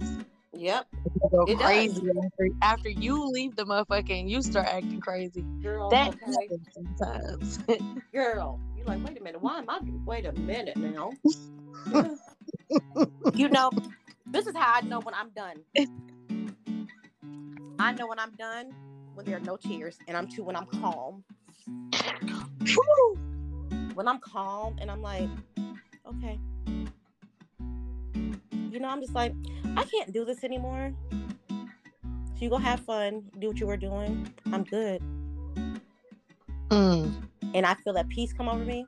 [0.53, 0.87] Yep.
[1.03, 1.65] you go It does.
[1.65, 5.43] crazy after, after you leave the motherfucker and you start acting crazy.
[5.61, 5.89] Girl.
[5.89, 6.19] That okay.
[6.25, 7.59] happens sometimes.
[8.13, 8.59] Girl.
[8.77, 9.41] You're like, wait a minute.
[9.41, 9.79] Why am I?
[10.05, 11.11] Wait a minute now.
[13.35, 13.71] you know,
[14.27, 15.57] this is how I know when I'm done.
[17.79, 18.73] I know when I'm done
[19.13, 21.23] when there are no tears, and I'm too when I'm calm.
[21.67, 23.19] Whew.
[23.93, 25.29] When I'm calm and I'm like,
[26.07, 26.39] okay.
[28.69, 29.33] You know, I'm just like,
[29.77, 30.93] I can't do this anymore.
[31.49, 34.33] So you go have fun, do what you were doing.
[34.51, 35.01] I'm good.
[36.69, 37.13] Mm.
[37.53, 38.87] and I feel that peace come over me,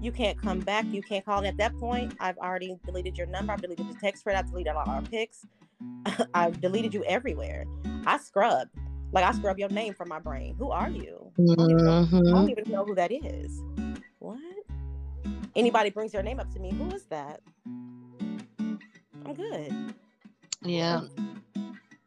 [0.00, 0.84] you can't come back.
[0.86, 1.44] You can't call.
[1.44, 3.52] At that point, I've already deleted your number.
[3.52, 4.36] I've deleted the text thread.
[4.36, 5.44] I've deleted all our pics.
[6.34, 7.64] I've deleted you everywhere.
[8.06, 8.68] I scrub.
[9.12, 9.60] Like I scrub mm-hmm.
[9.60, 10.54] your name from my brain.
[10.58, 11.32] Who are you?
[11.38, 12.48] I don't even know, don't mm-hmm.
[12.50, 13.60] even know who that is.
[14.18, 14.38] What?
[15.24, 15.48] Mm.
[15.56, 16.72] Anybody brings their name up to me.
[16.72, 17.40] Who is that?
[17.66, 19.94] I'm good.
[20.62, 21.02] Yeah.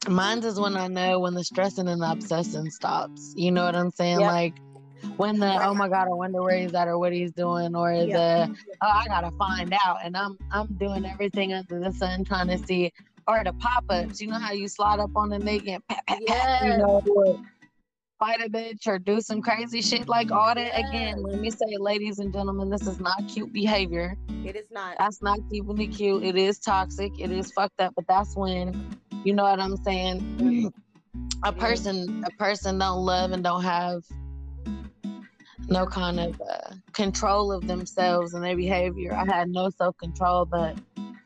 [0.08, 3.34] Mine's is when I know when the stressing and the obsessing stops.
[3.36, 4.20] You know what I'm saying?
[4.20, 4.32] Yep.
[4.32, 4.56] Like
[5.18, 7.94] when the oh my god, I wonder where he's at or what he's doing, or
[7.94, 8.08] Yep.
[8.08, 8.54] the mm-hmm.
[8.82, 12.58] oh I gotta find out, and I'm I'm doing everything under the sun trying to
[12.58, 12.92] see,
[13.28, 14.22] or the pop ups.
[14.22, 17.02] You know how you slide up on the nigga and pat, pat, pat, you know,
[18.20, 20.72] fight a bitch or do some crazy shit like all that.
[20.78, 20.90] Yes.
[20.90, 24.16] Again, let me say, ladies and gentlemen, this is not cute behavior.
[24.46, 24.98] It is not.
[25.00, 26.24] That's not keeping it cute.
[26.24, 27.20] It is toxic.
[27.20, 27.94] It is fucked up.
[27.96, 30.72] But that's when, you know what I'm saying?
[31.44, 34.04] A person, a person don't love and don't have
[35.68, 39.14] no kind of uh, control of themselves and their behavior.
[39.14, 40.78] I had no self control, but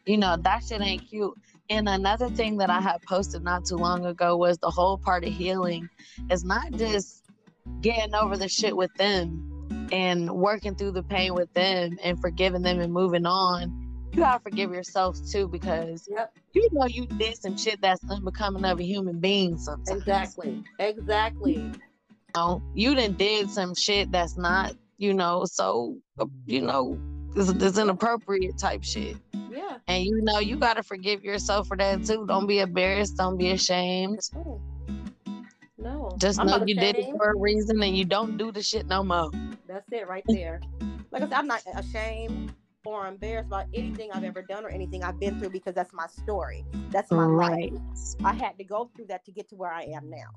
[0.05, 1.33] you know that shit ain't cute.
[1.69, 2.87] And another thing that I mm-hmm.
[2.87, 5.89] had posted not too long ago was the whole part of healing
[6.29, 7.23] is not just
[7.81, 12.61] getting over the shit with them and working through the pain with them and forgiving
[12.61, 13.81] them and moving on.
[14.13, 16.33] You gotta forgive yourself too because Yep.
[16.53, 19.99] you know you did some shit that's unbecoming of a human being sometimes.
[19.99, 20.63] Exactly.
[20.79, 21.55] Exactly.
[21.55, 21.71] You
[22.35, 25.97] know, you done did some shit that's not, you know, so
[26.45, 26.97] you know,
[27.35, 29.17] is, is inappropriate type shit.
[29.87, 29.93] Yeah.
[29.95, 32.25] And you know, you gotta forgive yourself for that too.
[32.27, 33.17] Don't be embarrassed.
[33.17, 34.19] Don't be ashamed.
[35.77, 36.15] No.
[36.17, 38.87] Just I'm know you did it for a reason, and you don't do the shit
[38.87, 39.29] no more.
[39.67, 40.61] That's it right there.
[41.11, 42.53] Like I said, I'm not ashamed
[42.85, 46.07] or embarrassed about anything I've ever done or anything I've been through because that's my
[46.07, 46.63] story.
[46.91, 47.73] That's my life.
[48.23, 50.29] I had to go through that to get to where I am now.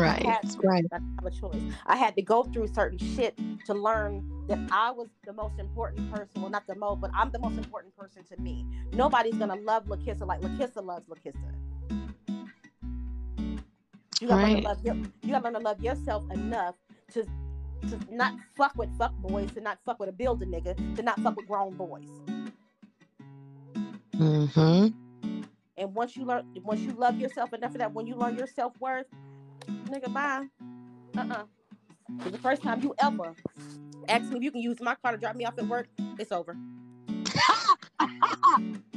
[0.00, 0.24] Right.
[0.24, 0.58] had to.
[0.58, 0.84] Right.
[0.92, 1.62] I have a choice.
[1.86, 6.12] I had to go through certain shit to learn that I was the most important
[6.12, 6.28] person.
[6.36, 8.66] Well, not the most, but I'm the most important person to me.
[8.92, 11.34] Nobody's gonna love Lakissa like Lakissa loves Lakissa.
[14.20, 14.62] You gotta, learn Right.
[14.62, 16.76] to love your, you gotta learn to love yourself enough
[17.12, 17.26] to
[17.88, 21.20] to not fuck with fuck boys, to not fuck with a builder nigga, to not
[21.20, 22.08] fuck with grown boys.
[24.16, 24.88] Mm-hmm.
[25.76, 28.46] And once you learn, once you love yourself enough for that, when you learn your
[28.46, 29.06] self worth,
[29.66, 30.46] nigga, bye.
[31.16, 31.44] Uh uh
[32.30, 33.34] The first time you ever
[34.08, 35.88] asked me if you can use my car to drop me off at work,
[36.18, 36.56] it's over.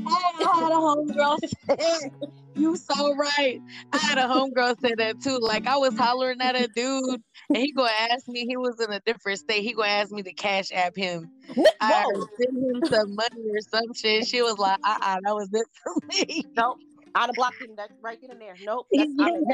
[0.09, 1.37] I had a homegirl
[1.67, 2.11] say,
[2.55, 3.61] you so right.
[3.93, 5.37] I had a homegirl say that too.
[5.39, 8.91] Like I was hollering at a dude and he gonna ask me, he was in
[8.91, 9.63] a different state.
[9.63, 11.29] He gonna ask me to cash app him.
[11.81, 12.27] I Whoa.
[12.39, 14.27] send him some money or some shit.
[14.27, 16.45] She was like, uh uh that was it for me.
[16.55, 16.77] Nope.
[17.15, 18.55] I'd have blocked him that right then and there.
[18.63, 18.87] Nope.
[18.91, 19.45] That's, I'm,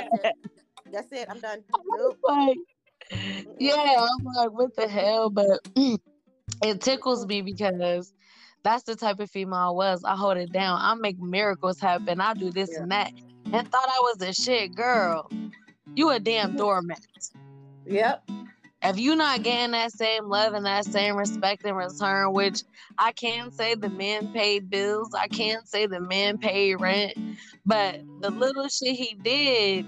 [0.91, 1.27] that's it.
[1.29, 1.63] I'm done.
[1.97, 2.19] Nope.
[2.23, 2.57] like,
[3.59, 5.29] yeah, I'm like, what the hell?
[5.29, 8.13] But it tickles me because
[8.63, 10.03] that's the type of female I was.
[10.03, 10.79] I hold it down.
[10.81, 12.21] I make miracles happen.
[12.21, 12.83] I do this Yeah.
[12.83, 13.11] and that.
[13.51, 15.29] And thought I was a shit girl.
[15.95, 16.57] You a damn mm-hmm.
[16.57, 17.05] doormat.
[17.85, 18.29] Yep.
[18.85, 22.63] If you not getting that same love and that same respect in return, which
[22.97, 27.13] I can say the men paid bills, I can say the men paid rent,
[27.65, 29.85] but the little shit he did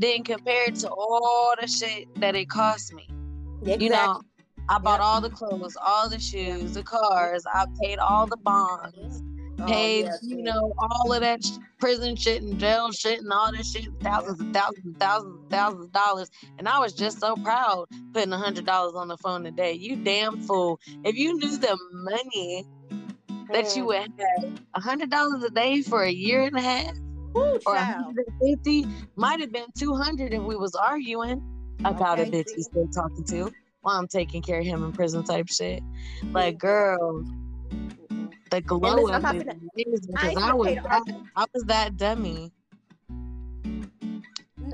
[0.00, 3.06] didn't compare to all the shit that it cost me.
[3.62, 3.84] Exactly.
[3.86, 4.20] You know,
[4.68, 5.06] I bought Yep.
[5.06, 7.44] all the clothes, all the shoes, the cars.
[7.52, 9.22] I paid all the bonds,
[9.60, 10.44] Oh, paid, yeah, you shit.
[10.44, 14.40] know, all of that sh- prison shit and jail shit and all this shit, thousands
[14.40, 16.30] and thousands and thousands and thousands of dollars.
[16.58, 19.72] And I was just so proud putting a hundred dollars on the phone today.
[19.72, 20.78] You damn fool!
[21.04, 22.64] If you knew the money
[23.52, 23.86] that you Mm.
[23.86, 26.94] would have, a hundred dollars a day for a year and a half,
[27.34, 31.42] Woo, or a hundred and fifty, might have been two hundred if we was arguing
[31.84, 33.52] about a bitch he's still talking to
[33.82, 35.82] while I'm taking care of him in prison type shit.
[36.32, 37.24] Like, girl,
[38.50, 39.56] the glow listen, up is finna-
[40.16, 41.24] I because I, was that, argue.
[41.36, 42.52] I was that dummy.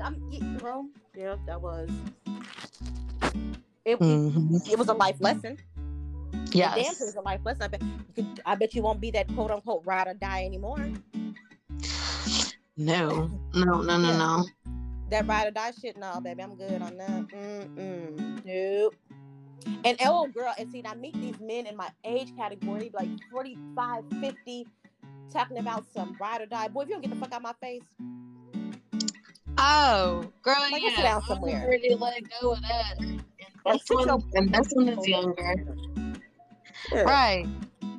[0.03, 1.89] I'm, yeah, well, yeah, that was.
[3.85, 4.67] It, Mhm.
[4.69, 5.57] it was a life lesson.
[6.33, 6.97] It damn Yes.
[6.97, 7.63] sure was a life lesson.
[7.63, 10.43] I bet, you could, I bet you won't be that quote unquote ride or die
[10.45, 10.89] anymore.
[12.77, 14.17] No, no, no, no, Yeah.
[14.17, 14.45] no.
[15.09, 17.27] That ride or die shit, no, baby, I'm good on that.
[17.27, 18.43] Mm-mm.
[18.45, 18.95] Nope.
[19.83, 24.03] And oh, girl, and see, I meet these men in my age category, like 45,
[24.19, 24.67] 50,
[25.31, 26.67] talking about some ride or die.
[26.67, 27.83] Boy, if you don't get the fuck out my face,
[29.57, 31.03] Oh, girl, Like, go sit yeah.
[31.03, 31.63] down somewhere.
[31.65, 32.95] already let go of that.
[32.99, 33.23] And
[33.65, 35.55] that's when, and that's when it's younger.
[36.91, 37.01] Yeah.
[37.01, 37.47] Right.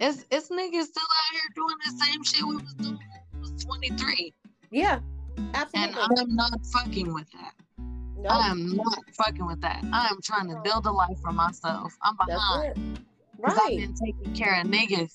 [0.01, 2.93] It's it's niggas still out here doing the same shit we was doing when we
[2.93, 2.95] was
[3.67, 4.33] 23.
[4.71, 5.01] Yeah,
[5.55, 6.01] absolutely.
[6.01, 6.19] And.
[6.19, 7.53] I'm not fucking with that.
[8.19, 9.85] no, I am not fucking with that.
[9.93, 11.93] I am trying to build a life for myself.
[12.03, 12.75] I'm behind.
[13.37, 13.79] Because I've Right.
[13.79, 15.12] been taking care of niggas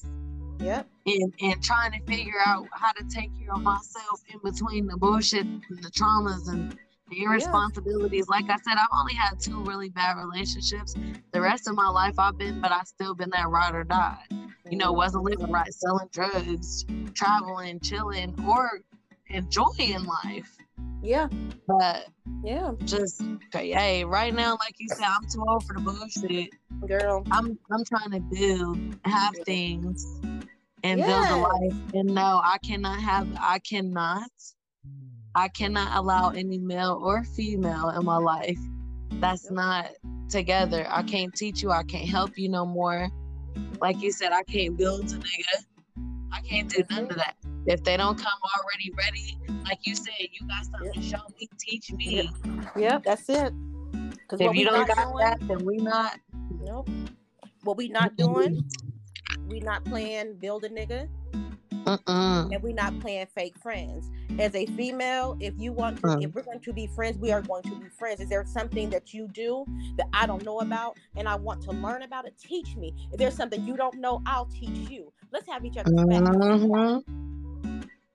[0.59, 0.87] Yep.
[1.07, 4.95] and, and trying to figure out how to take care of myself in between the
[4.97, 6.77] bullshit and the traumas and
[7.11, 8.27] the irresponsibilities.
[8.27, 10.95] Like I said, I've only had two really bad relationships.
[11.33, 14.23] The rest of my life I've been, but I still been that ride or die.
[14.69, 14.97] You know, mm-hmm.
[14.97, 18.81] wasn't living right, selling drugs, traveling, chilling, or
[19.27, 20.57] enjoying life.
[21.03, 21.27] Yeah.
[21.67, 22.07] But
[22.43, 22.73] Yeah.
[22.85, 26.49] just okay, hey, right now, like you said, I'm too old for the bullshit.
[26.87, 27.23] Girl.
[27.31, 30.05] I'm I'm trying to build, have things,
[30.83, 31.93] and build a life.
[31.93, 33.27] And no, I cannot have.
[33.39, 34.29] I cannot.
[35.35, 38.59] I cannot allow any male or female in my life
[39.21, 39.91] that's not
[40.29, 40.85] together.
[40.89, 41.71] I can't teach you.
[41.71, 43.09] I can't help you no more.
[43.79, 45.65] Like you said, I can't build a nigga.
[46.33, 47.11] I can't do none mm-hmm.
[47.11, 47.35] of that.
[47.65, 51.47] If they don't come already ready, like you said, you got something to show me,
[51.59, 52.29] teach me.
[52.75, 53.03] Yep.
[53.03, 53.53] That's it.
[54.31, 56.17] If you don't got doing, that, then we not.
[56.61, 56.89] nope.
[57.63, 58.63] What we not doing,
[59.51, 61.07] we not playing build a nigga,
[61.85, 62.53] Mm-mm.
[62.53, 64.09] and we not playing fake friends.
[64.39, 66.23] As a female, if you want to, Mm.
[66.23, 68.21] if we're going to be friends, we are going to be friends.
[68.21, 69.65] Is there something that you do
[69.97, 72.37] that I don't know about and I want to learn about it?
[72.39, 72.93] Teach me.
[73.11, 75.11] If there's something you don't know, I'll teach you.
[75.31, 76.21] Let's have each other's back.
[76.23, 77.03] Mhm.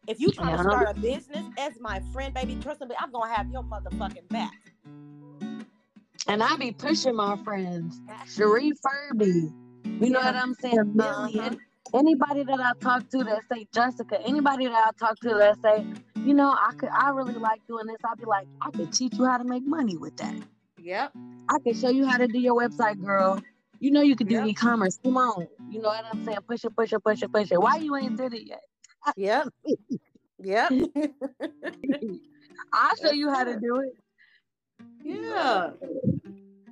[0.06, 3.32] If you trying to start a business as my friend, baby, trust me, I'm gonna
[3.32, 4.72] have your motherfucking back.
[6.28, 8.00] And I be pushing my friends.
[8.26, 9.52] Cherie Furby.
[10.00, 10.26] You know Yeah.
[10.26, 10.92] what I'm saying?
[10.94, 11.40] Millie.
[11.40, 11.56] Uh-huh.
[11.94, 15.86] Anybody that I talk to that say Jessica, anybody that I talk to that say,
[16.24, 19.18] you know, I could I really like doing this, I'll be like, I could teach
[19.18, 20.34] you how to make money with that.
[20.78, 21.12] Yep.
[21.48, 23.40] I can show you how to do your website, girl.
[23.80, 24.46] You know you could do Yep.
[24.48, 24.98] e-commerce.
[25.04, 25.46] Come on.
[25.70, 26.38] You know what I'm saying?
[26.48, 27.60] Push it, push it, push it, push it.
[27.60, 28.62] Why you ain't did it yet?
[29.16, 29.48] Yep.
[30.42, 30.72] Yep.
[32.72, 33.92] I'll show you how to do it.
[35.04, 35.70] Yeah.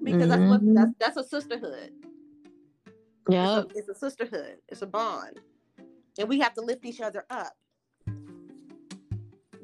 [0.03, 0.75] Because that's what Mhm.
[0.75, 1.93] that's that's a sisterhood.
[3.29, 3.61] Yeah.
[3.61, 4.59] It's a, it's a sisterhood.
[4.69, 5.41] It's a bond.
[6.19, 7.53] And we have to lift each other up.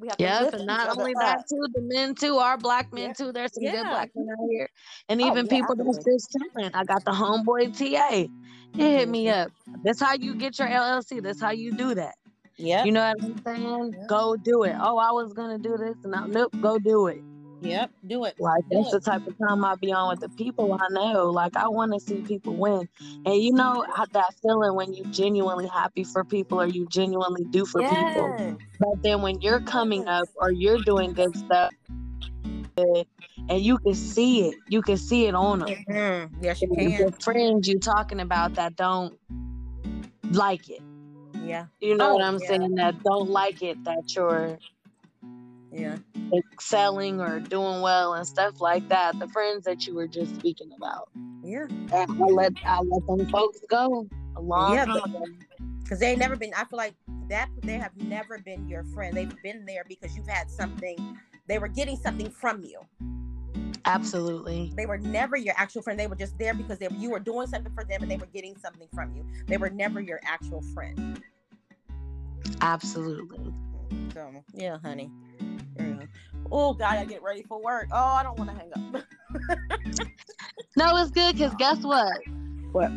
[0.01, 1.21] We have to Yep, lift and each not other only up.
[1.21, 3.13] that too, the men too, our black men Yeah.
[3.13, 3.33] too.
[3.33, 4.69] There's some good black men out here,
[5.11, 6.13] and Oh, even yeah, people that's absolutely.
[6.15, 6.71] just chilling.
[6.75, 8.29] I got the homeboy TA.
[8.73, 9.45] He hit me Mhm.
[9.45, 9.53] up.
[9.85, 11.21] That's how you get your LLC.
[11.21, 12.15] That's how you do that.
[12.57, 13.95] Yeah, You know what I'm saying?
[13.99, 14.07] Yeah.
[14.07, 14.77] Go do it.
[14.79, 17.23] Oh, I was gonna do this, and I, nope, go do it.
[17.63, 17.91] Yep.
[18.07, 18.37] Do it.
[18.39, 21.27] Like Do that's the type of time I be on with the people I know.
[21.31, 22.89] Like I want to see people win,
[23.27, 27.45] and you know how that feeling when you genuinely happy for people or you genuinely
[27.51, 28.57] do for people.
[28.79, 31.71] But then when you're coming up or you're doing good stuff,
[32.79, 35.69] and you can see it, you can see it on them.
[35.89, 36.31] Mhm.
[36.41, 37.13] Yes, you The can.
[37.21, 39.19] friends you talking about that don't
[40.33, 40.81] like it.
[41.45, 41.67] Yeah.
[41.81, 42.47] You know Oh, what I'm yeah.
[42.47, 42.75] saying?
[42.77, 44.59] That don't like it that you're
[45.73, 45.99] Yeah.
[46.33, 49.19] excelling or doing well and stuff like that.
[49.19, 51.09] The friends that you were just speaking about.
[51.43, 51.67] Yeah.
[51.93, 54.97] And I let I let them folks go a long Yeah,
[55.83, 56.53] Because they never been.
[56.57, 56.95] I feel like
[57.29, 59.17] that they have never been your friend.
[59.17, 61.17] They've been there because you've had something.
[61.47, 62.81] They were getting something from you.
[63.87, 64.73] Absolutely.
[64.77, 65.99] They were never your actual friend.
[65.99, 68.17] They were just there because they were, you were doing something for them and they
[68.17, 69.25] were getting something from you.
[69.47, 71.23] They were never your actual friend.
[72.61, 73.53] Absolutely.
[74.13, 75.11] So yeah, honey.
[76.53, 77.89] Oh God, I get ready for work.
[77.93, 79.05] Oh, I don't want to hang up.
[80.77, 82.17] No, it's good because guess what?
[82.73, 82.93] What?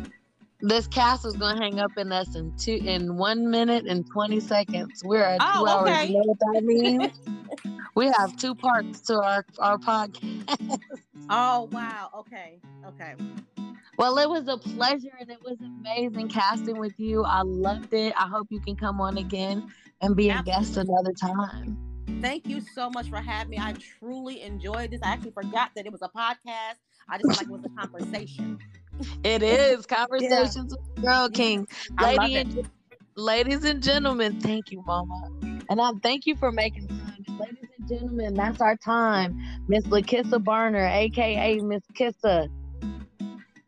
[0.60, 4.40] This cast is gonna hang up in us in two in one minute and twenty
[4.40, 5.02] seconds.
[5.04, 6.08] We're at Oh, two hours.
[6.08, 7.20] You know what that means?
[7.94, 10.80] we have two parts to our our podcast.
[11.30, 12.10] oh wow.
[12.20, 12.60] Okay.
[12.86, 13.14] Okay.
[13.98, 17.24] Well, it was a pleasure and it was amazing casting with you.
[17.24, 18.12] I loved it.
[18.16, 19.70] I hope you can come on again
[20.00, 21.76] and be a guest another time.
[22.20, 23.58] Thank you so much for having me.
[23.58, 25.00] I truly enjoyed this.
[25.02, 26.76] I actually forgot that it was a podcast.
[27.08, 28.58] I just like it was a conversation.
[29.22, 31.66] It is conversations with the Girl King.
[32.00, 32.68] Lady and,
[33.16, 35.28] ladies and gentlemen, thank you, Mama.
[35.68, 37.24] And I thank you for making time.
[37.38, 39.36] Ladies and gentlemen, that's our time.
[39.68, 42.48] Miss Lakissa Barner, aka Miss Kissa.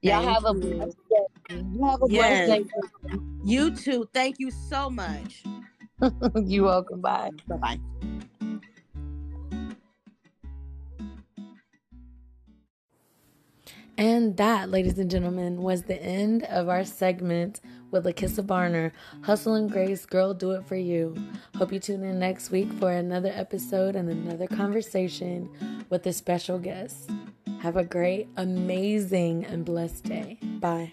[0.02, 0.74] Y'all Thank have a you.
[0.74, 1.64] blessed day.
[1.72, 2.46] You have a Yes.
[2.46, 2.66] blessed
[3.12, 3.18] day.
[3.44, 4.08] You too.
[4.12, 5.42] Thank you so much.
[6.44, 7.00] you welcome.
[7.00, 7.30] Bye.
[7.48, 7.80] Bye bye.
[13.98, 18.92] And that, ladies and gentlemen, was the end of our segment with Lakissa Barner,
[19.22, 21.16] Hustle and Grace, Girl Do It For You.
[21.56, 25.48] Hope you tune in next week for another episode and another conversation
[25.88, 27.10] with a special guest.
[27.60, 30.38] Have a great, amazing, and blessed day.
[30.60, 30.92] Bye.